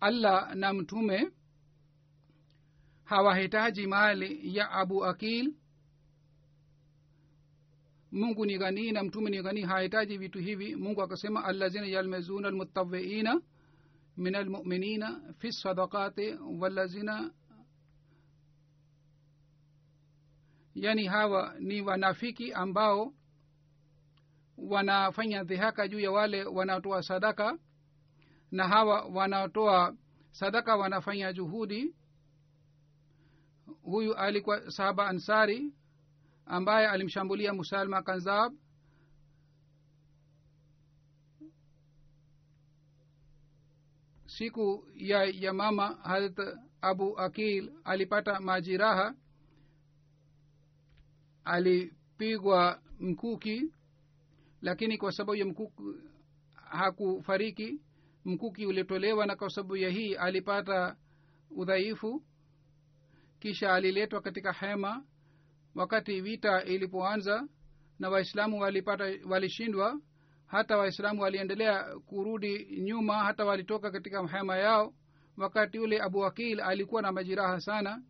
allah 0.00 0.54
na 0.54 0.72
mtume 0.72 1.30
hawahitaji 3.04 3.86
mali 3.86 4.56
ya 4.56 4.70
abu 4.70 5.04
akil. 5.04 5.54
Mungu 8.12 8.46
ni 8.46 8.58
ghanii 8.58 8.92
na 8.92 9.02
mtume 9.02 9.30
ni 9.30 9.42
ghanii 9.42 9.62
hahitaji 9.62 10.18
vitu 10.18 10.38
hivi. 10.38 10.76
Mungu 10.76 11.02
akasema 11.02 11.44
allazina 11.44 11.86
yalmezuna 11.86 12.48
almutawiina 12.48 13.40
min 14.18 14.34
almuminina 14.34 15.20
fi 15.38 15.48
الصدقات 15.48 16.18
والذين 16.40 17.30
yani 20.74 21.06
hawa 21.06 21.54
ni 21.60 21.80
wanafiki 21.80 22.52
ambao 22.52 23.14
wanafanya 24.56 25.44
dhihaka 25.44 25.88
juu 25.88 26.00
ya 26.00 26.10
wale 26.10 26.44
wanaotoa 26.44 27.02
sadaka 27.02 27.58
na 28.50 28.68
hawa 28.68 29.04
wanaotoa 29.04 29.96
sadaka 30.30 30.76
wanafanya 30.76 31.32
juhudi. 31.32 31.94
Huyu 33.82 34.14
alikuwa 34.14 34.70
sahaba 34.70 35.08
ansari 35.08 35.74
ambaye 36.46 36.86
alimshambulia 36.88 37.54
musalma 37.54 38.02
kanzab 38.02 38.52
siku 44.38 44.84
ya 44.94 45.24
ya 45.24 45.52
mama 45.52 45.86
harat 46.02 46.38
abu 46.80 47.18
akil 47.18 47.72
alipata 47.84 48.40
majiraha 48.40 49.14
alipigwa 51.44 52.82
mkuki 53.00 53.72
lakini 54.62 54.98
kwa 54.98 55.12
sababu 55.12 55.34
ya 55.34 55.46
mkuki 55.46 55.82
hakufariki. 56.54 57.80
Mkuki 58.24 58.66
ulitolewa 58.66 59.26
na 59.26 59.36
kwa 59.36 59.50
sababu 59.50 59.76
ya 59.76 59.90
hii 59.90 60.14
alipata 60.14 60.96
udhaifu 61.50 62.22
kisha 63.40 63.74
aliletwa 63.74 64.20
katika 64.20 64.52
hema. 64.52 65.04
Wakati 65.74 66.20
vita 66.20 66.64
ilipoanza 66.64 67.48
na 67.98 68.08
waislamu 68.10 68.60
walipata 68.60 69.04
walishindwa 69.28 70.00
hata 70.48 70.76
waislamu 70.78 71.22
waliendelea 71.22 71.84
kurudi 72.06 72.80
nyuma 72.80 73.14
hata 73.24 73.44
walitoka 73.44 73.90
katika 73.90 74.26
hema 74.26 74.56
yao. 74.56 74.94
Wakati 75.36 75.78
ule 75.78 76.00
abu 76.02 76.18
wakil 76.18 76.60
alikuwa 76.60 77.02
na 77.02 77.12
majiraha 77.12 77.60
sana. 77.60 78.02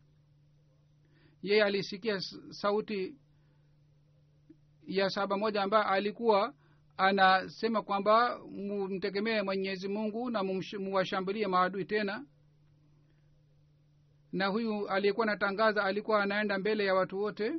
Yeye 1.43 1.65
alisikia 1.65 2.21
sauti 2.51 3.17
ya 4.87 5.11
saba 5.11 5.37
moja 5.39 5.63
ambaye 5.63 5.85
alikuwa 5.85 6.55
anasema 6.97 7.83
kwamba 7.83 8.39
mtegemee 8.89 9.43
mwenyezi 9.43 9.89
mungu 9.89 10.31
na 10.31 10.43
muwashambulie 10.79 11.47
maadui 11.47 11.85
tena. 11.85 12.27
Na 14.33 14.47
huyu 14.47 14.89
aliyekuwa 14.89 15.27
anatangaza 15.27 15.85
alikuwa 15.85 16.23
anaenda 16.23 16.59
mbele 16.59 16.85
ya 16.85 16.95
watu 16.95 17.19
wote. 17.19 17.53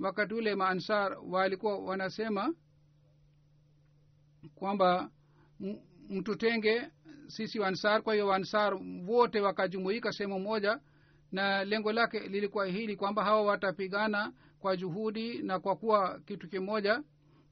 Wakati 0.00 0.34
ule 0.34 0.54
maansar 0.54 1.18
walikuwa 1.26 1.78
wanasema 1.78 2.54
kwamba 4.54 5.10
mtutenge 6.08 6.90
sisi 7.26 7.58
wansar. 7.58 8.02
Kwa 8.02 8.14
hiyo 8.14 8.26
wansar 8.26 8.78
wote 9.06 9.40
wakajumuika 9.40 10.12
sehemu 10.12 10.40
moja 10.40 10.80
na 11.32 11.64
lengo 11.64 11.92
lake 11.92 12.20
lilikuwa 12.20 12.66
hili 12.66 12.96
kwamba 12.96 13.24
hawa 13.24 13.42
watapigana 13.42 14.32
kwa 14.58 14.76
juhudi 14.76 15.38
na 15.42 15.60
kwa 15.60 15.76
kuwa 15.76 16.20
kitu 16.20 16.48
kimoja 16.48 17.02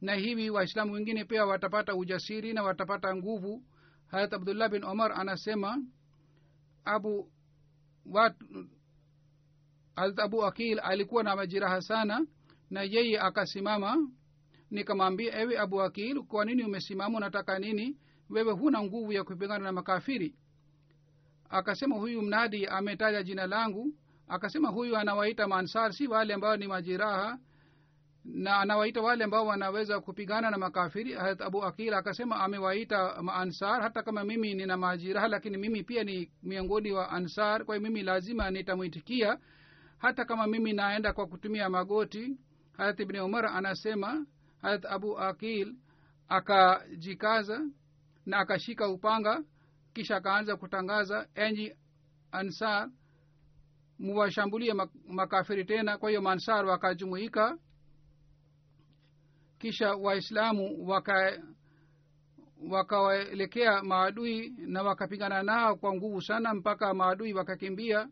na 0.00 0.14
hivi 0.14 0.50
waislamu 0.50 0.92
wengine 0.92 1.24
pia 1.24 1.46
watapata 1.46 1.94
ujasiri 1.94 2.52
na 2.52 2.62
watapata 2.62 3.16
nguvu. 3.16 3.62
Harat 4.06 4.32
abdullah 4.34 4.70
bin 4.70 4.84
omar 4.84 5.12
anasema 5.12 5.78
abu 6.84 7.30
watu 8.06 8.46
abu 9.96 10.44
akil 10.44 10.80
alikuwa 10.82 11.22
na 11.22 11.36
majiraha 11.36 11.80
sana 11.80 12.26
na 12.70 12.82
yeye 12.82 13.20
akasimama 13.20 14.08
nikamwambia 14.72 15.38
ewe 15.40 15.58
abu 15.58 15.76
wakil 15.76 16.22
kwa 16.22 16.44
nini 16.44 16.62
umesimama 16.64 17.16
unataka 17.18 17.58
nini? 17.58 17.96
Wewe 18.30 18.52
huna 18.52 18.82
nguvu 18.82 19.12
ya 19.12 19.24
kupigana 19.24 19.64
na 19.64 19.72
makafiri. 19.72 20.34
Akasema 21.48 21.96
huyu 21.96 22.22
mnadi 22.22 22.66
ametaja 22.66 23.22
jina 23.22 23.46
langu. 23.46 23.94
Akasema 24.28 24.68
huyu 24.68 24.96
anawaita 24.96 25.48
mansar 25.48 25.92
si 25.92 26.06
wale 26.06 26.34
ambao 26.34 26.56
ni 26.56 26.66
majiraha 26.66 27.38
na 28.24 28.56
anawaita 28.60 29.00
wale 29.00 29.24
ambao 29.24 29.46
wanaweza 29.46 30.00
kupigana 30.00 30.50
na 30.50 30.58
makafiri. 30.58 31.12
Harat 31.12 31.40
abu 31.40 31.64
akil 31.64 31.94
akasema 31.94 32.36
amewaita 32.40 33.22
maansar 33.22 33.82
hata 33.82 34.02
kama 34.02 34.24
mimi 34.24 34.54
nina 34.54 34.76
majiraha 34.76 35.28
lakini 35.28 35.56
mimi 35.58 35.82
pia 35.82 36.04
ni 36.04 36.30
miongoni 36.42 36.92
wa 36.92 37.10
ansar 37.10 37.64
kwa 37.64 37.78
mimi 37.78 38.02
lazima 38.02 38.50
nitamwitikia 38.50 39.38
hata 39.98 40.24
kama 40.24 40.46
mimi 40.46 40.72
naenda 40.72 41.12
kwa 41.12 41.26
kutumia 41.26 41.68
magoti. 41.70 42.36
Harat 42.76 43.00
ibni 43.00 43.20
umar 43.20 43.46
anasema 43.46 44.26
harat 44.62 44.84
abu 44.84 45.18
akil 45.18 45.74
akajikaza 46.28 47.60
na 48.26 48.38
akashika 48.38 48.88
upanga 48.88 49.44
kisha 49.94 50.16
akaanza 50.16 50.56
kutangaza 50.56 51.28
enyi 51.34 51.72
ansar 52.32 52.90
muwashambulie 53.98 54.74
makafiri 55.08 55.64
tena. 55.64 55.98
Kwa 55.98 56.08
hiyo 56.10 56.22
mansar 56.22 56.66
wakajumuika 56.66 57.58
kisha 59.58 59.94
waislamu 59.94 60.88
waka 60.88 61.42
maadui 63.82 64.50
na 64.58 64.82
wakapigana 64.82 65.42
nao 65.42 65.76
kwa 65.76 65.94
nguvu 65.94 66.22
sana 66.22 66.54
mpaka 66.54 66.94
maadui 66.94 67.32
wakakimbia 67.34 68.08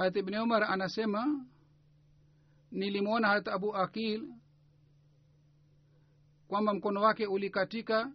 harat 0.00 0.16
ibni 0.16 0.38
umar 0.38 0.64
anasema 0.64 1.44
nilimwona 2.70 3.28
harat 3.28 3.48
abu 3.48 3.76
akil 3.76 4.28
kwamba 6.48 6.74
mkono 6.74 7.00
wake 7.02 7.26
ulikatika 7.26 8.12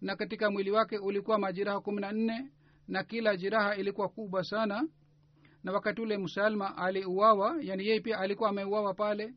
na 0.00 0.16
katika 0.16 0.50
mwili 0.50 0.70
wake 0.70 0.98
ulikuwa 0.98 1.38
majiraha 1.38 1.80
kumi 1.80 2.00
na 2.00 2.12
nne 2.12 2.52
na 2.88 3.04
kila 3.04 3.36
jiraha 3.36 3.76
ilikuwa 3.76 4.08
kubwa 4.08 4.44
sana. 4.44 4.88
Na 5.64 5.72
wakati 5.72 6.00
ule 6.00 6.18
msalma 6.18 6.76
aliuawa 6.76 7.56
yani 7.60 7.86
yeye 7.86 8.00
pia 8.00 8.18
alikuwa 8.18 8.50
ameuawa 8.50 8.94
pale. 8.94 9.34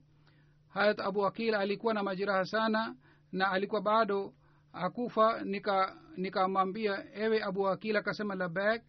Harat 0.67 0.99
abu 0.99 1.25
akil 1.25 1.55
alikuwa 1.55 1.93
na 1.93 2.03
majiraha 2.03 2.45
sana 2.45 2.95
na 3.31 3.51
alikuwa 3.51 3.81
bado 3.81 4.33
akufa 4.73 5.41
nikamwambia 6.17 6.97
nika 6.97 7.19
ewe 7.19 7.43
abu 7.43 7.67
akil 7.67 7.97
akasema 7.97 8.35
labak 8.35 8.81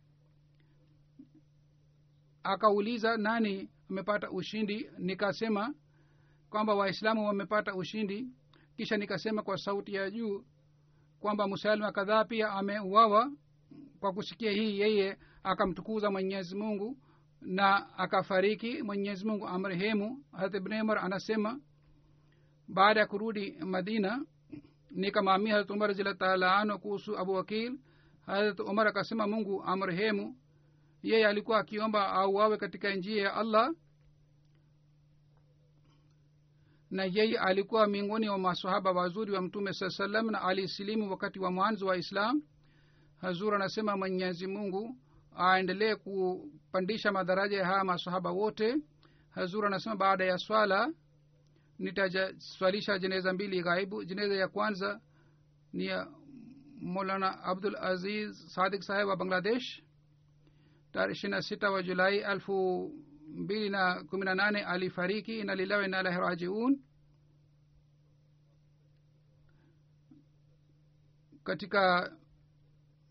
akauliza 2.43 3.17
nani 3.17 3.71
amepata 3.91 4.31
ushindi? 4.31 4.91
Nikasema 4.99 5.75
kwamba 6.51 6.75
waislamu 6.75 7.27
wamepata 7.27 7.75
ushindi. 7.75 8.27
Kisha 8.77 8.97
nikasema 8.97 9.43
kwa 9.43 9.59
sauti 9.59 9.95
ya 9.95 10.11
juu 10.11 10.45
kwamba 11.21 11.49
musalma 11.49 11.93
kadhaa 11.93 12.25
pia 12.25 12.51
ameuawa. 12.51 13.33
Kwa 14.01 14.13
kusikia 14.13 14.51
hii 14.51 14.81
yeye 14.81 15.19
akamtukuza 15.43 16.11
mwenyezi 16.11 16.57
mungu 16.57 16.99
na 17.41 17.99
akafariki. 17.99 18.83
Mwenyezi 18.83 19.27
mungu 19.27 19.47
amrehemu. 19.49 20.25
Harat 20.33 20.55
ibn 20.55 20.73
umar 20.81 20.99
anasema 20.99 21.61
baada 22.69 23.01
ya 23.01 23.07
kurudi 23.07 23.57
madina 23.61 24.25
nikamwamia 24.91 25.53
harat 25.53 25.71
umar 25.71 25.93
zila 25.95 26.15
taala 26.15 26.79
kuhusu 26.79 27.19
abu 27.19 27.33
wakil 27.33 27.79
harat 28.27 28.61
umar 28.61 28.89
akasema 28.89 29.27
mungu 29.27 29.63
amrehemu 29.65 30.37
yeye 31.03 31.27
alikuwa 31.27 31.59
akiomba 31.59 32.09
auawe 32.13 32.57
katika 32.57 32.95
njia 32.95 33.23
ya 33.23 33.35
allah. 33.35 33.75
Na 36.91 37.05
yeye 37.05 37.39
alikuwa 37.39 37.87
miongoni 37.87 38.29
wa 38.29 38.39
masahaba 38.39 38.93
wazuri 38.93 39.33
wa 39.33 39.43
mtume 39.43 39.73
saa 39.73 39.89
salam 39.91 40.31
na 40.31 40.43
alisilimu 40.43 41.11
wakati 41.11 41.39
wa 41.39 41.51
mwanzo 41.51 41.87
wa 41.87 41.97
islam. 41.97 42.43
Hazur 43.21 43.55
anasema 43.55 43.97
mwenyezi 43.97 44.47
mungu 44.47 44.97
aendelee 45.37 45.95
kupandisha 45.95 47.13
madaraja 47.13 47.59
ya 47.59 47.67
haya 47.67 47.85
masahaba 47.85 48.31
wote. 48.31 48.77
Hazur 49.31 49.67
anasema 49.67 49.97
baada 49.97 50.25
ya 50.25 50.39
swala 50.39 50.93
nitaswalisha 51.79 52.99
jeneza 52.99 53.33
mbili 53.33 53.63
ghaibu. 53.63 54.05
Jeneza 54.05 54.35
ya 54.35 54.49
kwanza 54.49 55.01
ni 55.73 55.87
ya 55.87 56.09
molana 56.81 57.43
abdul 57.45 57.77
aziz 57.77 58.47
sadik 58.55 58.83
saheb 58.83 59.09
wa 59.09 59.17
bangladesh 59.17 59.83
tarehe 60.93 61.13
ishiri 61.13 61.31
na 61.31 61.43
sita 61.43 61.71
wa 61.71 61.83
julai 61.83 62.19
elfu 62.19 62.89
mbili 63.29 63.71
na 63.71 64.05
kumi 64.05 64.25
na 64.25 64.35
nane 64.35 64.63
alifariki. 64.65 65.39
Ina 65.39 65.55
lilahi 65.55 65.89
na 65.89 66.01
ilahi 66.01 66.19
rajiun. 66.19 66.81
Katika 71.45 72.13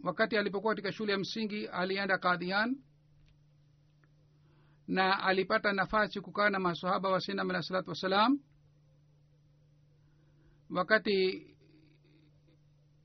wakati 0.03 0.37
alipokuwa 0.37 0.73
katika 0.75 0.91
shule 0.91 1.11
ya 1.11 1.17
msingi 1.17 1.67
alienda 1.67 2.17
kadhian 2.17 2.77
na 4.87 5.23
alipata 5.23 5.73
nafasi 5.73 6.21
kukaa 6.21 6.49
na 6.49 6.59
masahaba 6.59 7.09
wa 7.09 7.21
sinam 7.21 7.49
alah 7.49 7.61
salatu 7.61 7.89
wassalam. 7.89 8.39
Wakati 10.69 11.47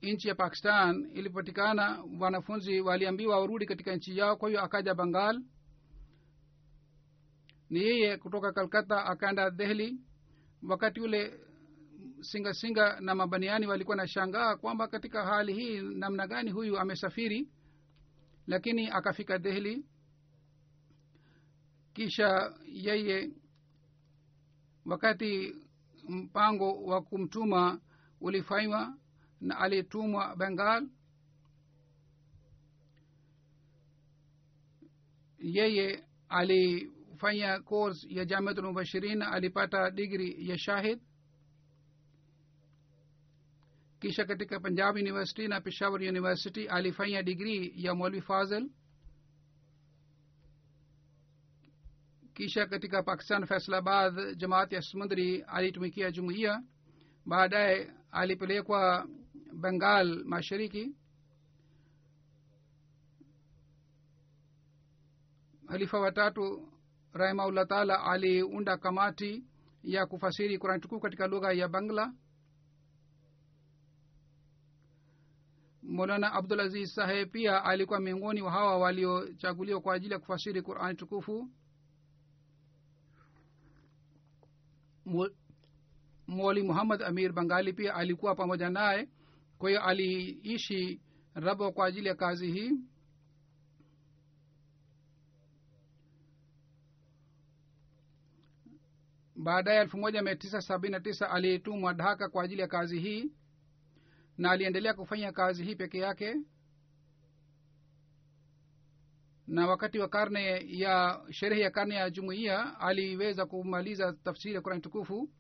nchi 0.03 0.29
ya 0.29 0.35
pakistan 0.35 1.11
ilipatikana 1.15 2.05
wanafunzi 2.21 2.81
waliambiwa 2.81 3.41
warudi 3.41 3.67
katika 3.67 3.97
nchi 3.97 4.19
yao 4.19 4.37
kwa 4.37 4.49
hiyo 4.49 4.63
akaja 4.63 4.95
bangal 4.95 5.43
ni 7.71 7.81
yeye 7.81 8.17
kutoka 8.17 8.53
kalkata 8.53 9.05
akaenda 9.07 9.51
dehli 9.51 10.01
wakati 10.69 11.01
ule 11.01 11.41
singa 12.21 12.55
singa 12.55 13.01
na 13.01 13.15
mabaniani 13.15 13.67
walikuwa 13.67 13.97
na 13.97 14.09
shangaa 14.09 14.57
kwamba 14.57 14.89
katika 14.89 15.25
hali 15.25 15.53
hii 15.55 15.81
namna 15.81 16.27
gani 16.27 16.51
huyu 16.51 16.79
amesafiri. 16.79 17.49
Lakini 18.47 18.91
akafika 18.91 19.39
dehli 19.39 19.85
kisha 21.95 22.55
yeye 22.67 23.31
wakati 24.87 25.55
mpango 26.09 26.85
wa 26.85 27.03
kumtuma 27.03 27.81
ulifanywa 28.21 28.95
na 29.47 29.59
aliyetumwa 29.59 30.37
bengal. 30.37 30.89
Yeye 35.39 36.05
alifanya 36.29 37.61
course 37.61 38.07
ya 38.09 38.25
jamiatul 38.25 38.65
mubashirin 38.65 39.23
alipata 39.23 39.91
digri 39.91 40.49
ya 40.49 40.59
shahid. 40.59 41.01
Kisha 44.01 44.25
katika 44.25 44.61
punjab 44.61 44.95
university 44.97 45.49
na 45.49 45.61
peshawar 45.61 46.01
university 46.03 46.69
alifanya 46.69 47.23
digrii 47.23 47.73
ya 47.77 47.95
mwalwi 47.95 48.21
fazil. 48.21 48.71
Kisha 52.35 52.67
katika 52.67 53.03
pakistan 53.03 53.47
faisalabad 53.47 54.37
jamaat 54.37 54.73
ya 54.73 54.83
smundri 54.83 55.43
alitumikia 55.43 56.11
jumuiya. 56.11 56.63
Baadaye 57.27 57.91
alipelekwa 58.11 59.09
bengal 59.61 60.25
mashariki 60.25 60.97
halifa 65.67 66.01
watatu 66.01 66.69
rahimahullah 67.13 67.67
taala 67.67 68.03
aliunda 68.05 68.77
kamati 68.77 69.45
ya 69.83 70.07
kufasiri 70.07 70.59
kurani 70.59 70.81
tukufu 70.81 71.01
katika 71.01 71.27
lugha 71.27 71.53
ya 71.53 71.69
bangla. 71.69 72.13
Molana 75.83 76.33
abdul 76.33 76.61
aziz 76.61 76.95
saheb 76.95 77.31
pia 77.31 77.65
alikuwa 77.65 78.01
miongoni 78.01 78.43
wa 78.43 78.51
hawa 78.51 78.79
waliochaguliwa 78.79 79.81
kwa 79.81 79.95
ajili 79.95 80.13
ya 80.13 80.19
kufasiri 80.19 80.63
qurani 80.63 80.97
tukufu. 80.97 81.51
Moli 86.27 86.63
muhammad 86.63 87.03
amir 87.03 87.33
bangali 87.33 87.73
pia 87.73 87.95
alikuwa 87.95 88.35
pamoja 88.35 88.71
naye 88.71 89.09
kwa 89.59 89.71
hiyo 89.71 89.83
aliishi 89.83 91.01
rabo 91.35 91.73
kwa 91.73 91.87
ajili 91.87 92.09
ya 92.09 92.15
kazi 92.15 92.53
hii. 92.53 92.71
Baadaye 99.37 99.81
elfu 99.81 99.99
moja 99.99 100.23
mia 100.23 100.37
tisa 100.37 100.61
sabini 100.61 100.93
na 100.93 101.01
tisa 101.01 101.31
alitumwa 101.31 101.93
dhaka 101.93 102.29
kwa 102.29 102.45
ajili 102.45 102.61
ya 102.61 102.69
kazi 102.69 103.01
hii 103.01 103.33
na 104.39 104.51
aliendelea 104.51 104.95
kufanya 104.95 105.33
kazi 105.33 105.65
hii 105.65 105.75
peke 105.77 105.99
yake. 105.99 106.37
Na 109.47 109.67
wakati 109.67 109.99
wa 109.99 110.09
karne 110.09 110.65
ya 110.79 111.23
sherehe 111.31 111.63
ya 111.63 111.71
karne 111.71 111.95
ya 111.95 112.11
jumuiya 112.11 112.81
aliweza 112.81 113.47
kumaliza 113.47 114.13
tafsiri 114.13 114.55
ya 114.55 114.61
kurani 114.61 114.83
tukufu 114.83 115.31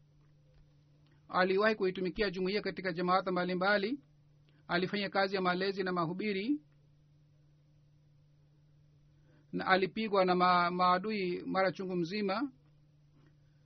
aliwahi 1.29 1.75
kuitumikia 1.75 2.31
jumuiya 2.31 2.63
katika 2.63 2.93
jamaata 2.93 3.33
mbalimbali 3.33 4.01
alifanya 4.69 5.09
kazi 5.11 5.35
ya 5.37 5.43
malezi 5.43 5.83
na 5.83 5.93
mahubiri 5.93 6.61
na 9.53 9.67
alipigwa 9.67 10.25
na 10.25 10.35
ma, 10.35 10.71
maadui 10.71 11.43
mara 11.47 11.73
chungu 11.73 11.97
mzima 11.97 12.51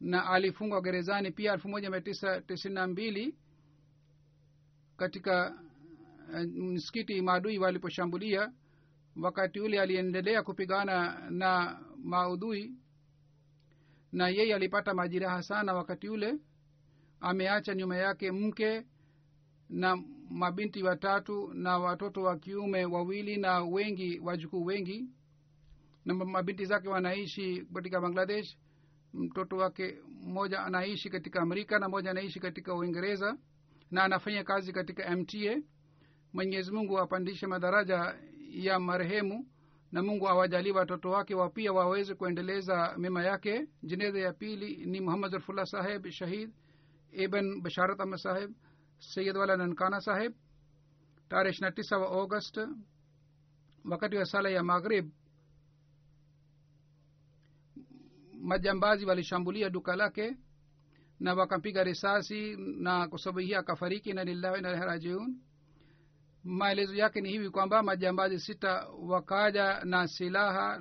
na 0.00 0.26
alifungwa 0.26 0.80
gerezani 0.80 1.30
pia 1.30 1.52
elfu 1.52 1.68
moja 1.68 1.90
mia 1.90 2.00
tisa 2.00 2.40
tisini 2.40 2.74
na 2.74 2.86
mbili 2.86 3.34
katika 4.96 5.62
uh, 6.32 6.40
msikiti 6.40 7.22
maadui 7.22 7.58
waliposhambulia. 7.58 8.52
Wakati 9.22 9.60
ule 9.60 9.80
aliendelea 9.80 10.42
kupigana 10.42 11.26
na 11.30 11.80
maudhui 12.04 12.74
na 14.12 14.28
yeye 14.28 14.54
alipata 14.54 14.94
majiraha 14.94 15.42
sana 15.42 15.74
wakati 15.74 16.08
ule 16.08 16.38
ameacha 17.20 17.74
nyuma 17.74 17.96
yake 17.96 18.32
mke 18.32 18.86
na 19.68 20.02
mabinti 20.30 20.82
watatu 20.82 21.54
na 21.54 21.78
watoto 21.78 22.22
wa 22.22 22.36
kiume 22.38 22.84
wawili 22.84 23.36
na 23.36 23.64
wengi 23.64 24.18
wajukuu 24.18 24.64
wengi. 24.64 25.08
Na 26.04 26.14
mabinti 26.14 26.64
zake 26.64 26.88
wanaishi 26.88 27.66
katika 27.74 28.00
bangladesh. 28.00 28.56
Mtoto 29.14 29.56
wake 29.56 29.98
mmoja 30.22 30.60
anaishi 30.64 31.10
katika 31.10 31.40
amerika 31.42 31.78
na 31.78 31.88
mmoja 31.88 32.10
anaishi 32.10 32.40
katika 32.40 32.74
uingereza 32.74 33.36
na 33.90 34.04
anafanya 34.04 34.44
kazi 34.44 34.72
katika 34.72 35.16
mta 35.16 35.60
mwenyezi 36.32 36.72
mungu 36.72 36.98
apandishe 36.98 37.46
madaraja 37.46 38.14
ya 38.50 38.78
marehemu 38.80 39.46
na 39.92 40.02
mungu 40.02 40.28
awajalie 40.28 40.72
watoto 40.72 41.10
wake 41.10 41.34
wa 41.34 41.50
pia 41.50 41.72
waweze 41.72 42.14
kuendeleza 42.14 42.94
mema 42.98 43.24
yake. 43.24 43.66
Jeneza 43.82 44.18
ya 44.18 44.32
pili 44.32 44.86
ni 44.86 45.00
muhammad 45.00 45.32
rafullah 45.32 45.66
saheb 45.66 46.08
shahid 46.10 46.50
ibn 47.12 47.62
basharat 47.62 48.00
ahmad 48.00 48.18
saheb 48.18 48.50
sayid 48.98 49.36
wala 49.36 49.56
nankana 49.56 50.00
saheb 50.00 50.32
tarehe 51.28 51.50
ishina 51.52 51.72
tisa 51.72 51.98
wa 51.98 52.06
august 52.08 52.58
wakati 53.84 54.16
wa 54.16 54.24
sala 54.24 54.50
ya 54.50 54.62
maghrib 54.62 55.10
majambazi 58.40 59.04
walishambulia 59.06 59.70
duka 59.70 59.96
lake 59.96 60.36
na 61.20 61.34
wakampiga 61.34 61.84
risasi 61.84 62.56
na 62.56 63.08
kwa 63.08 63.42
hii 63.42 63.54
akafariki 63.54 64.12
na 64.12 64.24
lillahi 64.24 64.62
rajiun. 64.62 65.36
Maelezo 66.44 66.94
yake 66.94 67.20
ni 67.20 67.28
hivi 67.28 67.50
kwamba 67.50 67.82
majambazi 67.82 68.40
sita 68.40 68.88
wakaja 68.88 69.80
na 69.84 70.08
silaha 70.08 70.80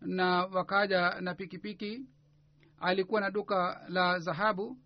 na 0.00 0.46
wakaja 0.46 1.20
na 1.20 1.34
pikipiki 1.34 2.06
alikuwa 2.82 3.20
na 3.20 3.30
duka 3.30 3.84
la 3.88 4.18
dhahabu 4.18 4.78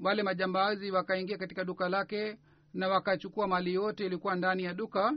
wale 0.00 0.22
majambazi 0.22 0.90
wakaingia 0.90 1.38
katika 1.38 1.64
duka 1.64 1.88
lake 1.88 2.38
na 2.74 2.88
wakachukua 2.88 3.46
mali 3.48 3.74
yote 3.74 4.06
ilikuwa 4.06 4.34
ndani 4.36 4.62
ya 4.64 4.74
duka. 4.74 5.14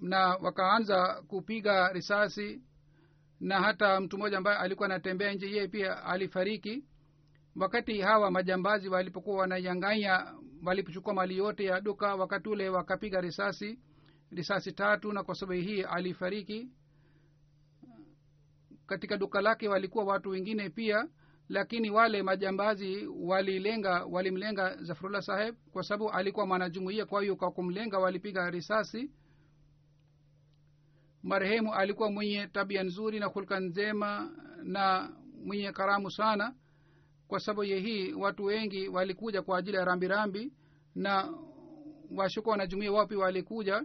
Na 0.00 0.26
wakaanza 0.36 1.22
kupiga 1.28 1.92
risasi 1.92 2.62
na 3.40 3.60
hata 3.60 4.00
mtu 4.00 4.16
mmoja 4.18 4.38
ambaye 4.38 4.58
alikuwa 4.58 4.86
anatembea 4.86 5.32
nje 5.32 5.46
yeye 5.50 5.68
pia 5.68 6.04
alifariki. 6.04 6.84
Wakati 7.56 8.00
hawa 8.00 8.30
majambazi 8.30 8.88
walipokuwa 8.88 9.36
wananyanganya 9.40 10.34
walipochukua 10.64 11.14
mali 11.14 11.36
yote 11.36 11.64
ya 11.64 11.80
duka 11.80 12.14
wakati 12.14 12.48
ule 12.48 12.68
wakapiga 12.68 13.20
risasi 13.20 13.78
risasi 14.30 14.72
tatu 14.72 15.12
na 15.12 15.22
kwa 15.24 15.34
sababu 15.34 15.60
hii 15.60 15.82
alifariki. 15.82 16.68
Katika 18.86 19.16
duka 19.16 19.40
lake 19.40 19.68
walikuwa 19.68 20.04
watu 20.04 20.30
wengine 20.30 20.70
pia 20.70 21.08
lakini 21.48 21.90
wale 21.90 22.22
majambazi 22.22 23.06
walilenga 23.06 24.04
walimlenga 24.04 24.76
zafrullah 24.76 25.22
saheb 25.22 25.54
kwa 25.72 25.82
sababu 25.82 26.10
alikuwa 26.10 26.46
mwanajumuia 26.46 27.06
kwa 27.06 27.22
hiyo 27.22 27.36
kwa 27.36 27.50
kumlenga 27.50 27.98
walipiga 27.98 28.50
risasi. 28.50 29.10
Marehemu 31.22 31.74
alikuwa 31.74 32.10
mwenye 32.10 32.46
tabia 32.46 32.82
nzuri 32.82 33.18
na 33.20 33.26
hulka 33.26 33.60
njema 33.60 34.30
na 34.62 35.12
mwenye 35.44 35.72
karamu 35.72 36.10
sana. 36.10 36.54
Kwa 37.28 37.40
sababu 37.40 37.64
ya 37.64 37.76
hii 37.78 38.12
watu 38.12 38.44
wengi 38.44 38.88
walikuja 38.88 39.42
kwa 39.42 39.58
ajili 39.58 39.76
ya 39.76 39.84
rambirambi 39.84 40.52
na 40.94 41.34
washuka 42.16 42.50
wanajumuia 42.50 42.92
wapi 42.92 43.14
walikuja 43.16 43.84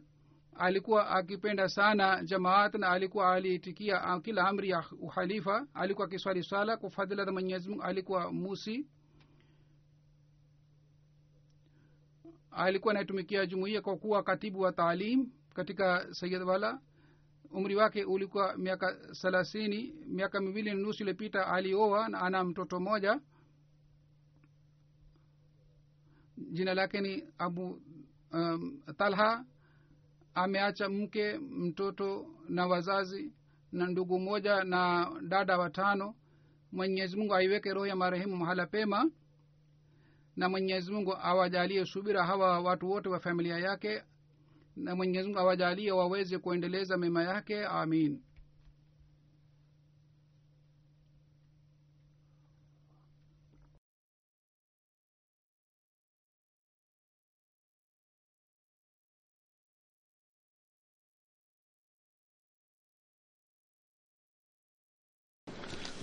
alikuwa 0.61 1.09
akipenda 1.09 1.69
sana 1.69 2.23
jamaat 2.23 2.73
na 2.75 2.89
alikuwa 2.89 3.33
aliitikia 3.33 4.19
kila 4.19 4.47
amri 4.47 4.69
ya 4.69 4.83
uhalifa. 4.99 5.67
Alikuwa 5.73 6.07
akiswali 6.07 6.43
swala 6.43 6.77
kwa 6.77 6.89
fadhila 6.89 7.25
za 7.25 7.31
mwenyezimungu 7.31 7.83
alikuwa 7.83 8.31
musi. 8.31 8.87
Alikuwa 12.51 12.91
anaitumikia 12.93 13.45
jumuiya 13.45 13.81
kwa 13.81 13.97
kuwa 13.97 14.23
katibu 14.23 14.59
wa 14.59 14.71
taalim 14.71 15.27
katika 15.53 16.07
sayid 16.13 16.41
wala 16.41 16.79
umri 17.51 17.75
wake 17.75 18.03
ulikuwa 18.03 18.57
miaka 18.57 18.93
thelathini 19.21 19.93
miaka 20.07 20.41
miwili 20.41 20.69
na 20.69 20.75
nusu 20.75 21.03
iliyopita 21.03 21.47
alioa 21.47 22.09
na 22.09 22.21
ana 22.21 22.43
mtoto 22.43 22.79
moja 22.79 23.19
jina 26.37 26.73
lake 26.73 27.01
ni 27.01 27.23
abu 27.37 27.81
um, 28.33 28.81
talha 28.97 29.45
ameacha 30.33 30.89
mke 30.89 31.37
mtoto 31.37 32.27
na 32.49 32.67
wazazi 32.67 33.33
na 33.71 33.87
ndugu 33.87 34.19
moja 34.19 34.63
na 34.63 35.11
dada 35.27 35.57
watano. 35.57 36.15
Mwenyezi 36.71 37.17
mungu 37.17 37.35
aiweke 37.35 37.73
roho 37.73 37.87
ya 37.87 37.95
marehemu 37.95 38.37
mahala 38.37 38.65
pema 38.67 39.11
na 40.35 40.49
mwenyezi 40.49 40.91
mungu 40.91 41.15
awajalie 41.21 41.85
subira 41.85 42.25
hawa 42.25 42.59
watu 42.59 42.89
wote 42.91 43.09
wa 43.09 43.19
familia 43.19 43.57
yake 43.57 44.03
na 44.75 44.95
mwenyezi 44.95 45.27
mungu 45.27 45.39
awajalie 45.39 45.91
waweze 45.91 46.37
kuendeleza 46.37 46.97
mema 46.97 47.23
yake. 47.23 47.65
Amin 47.65 48.21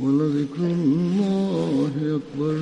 ولذكر 0.00 0.60
الله 0.60 1.92
أكبر. 2.20 2.58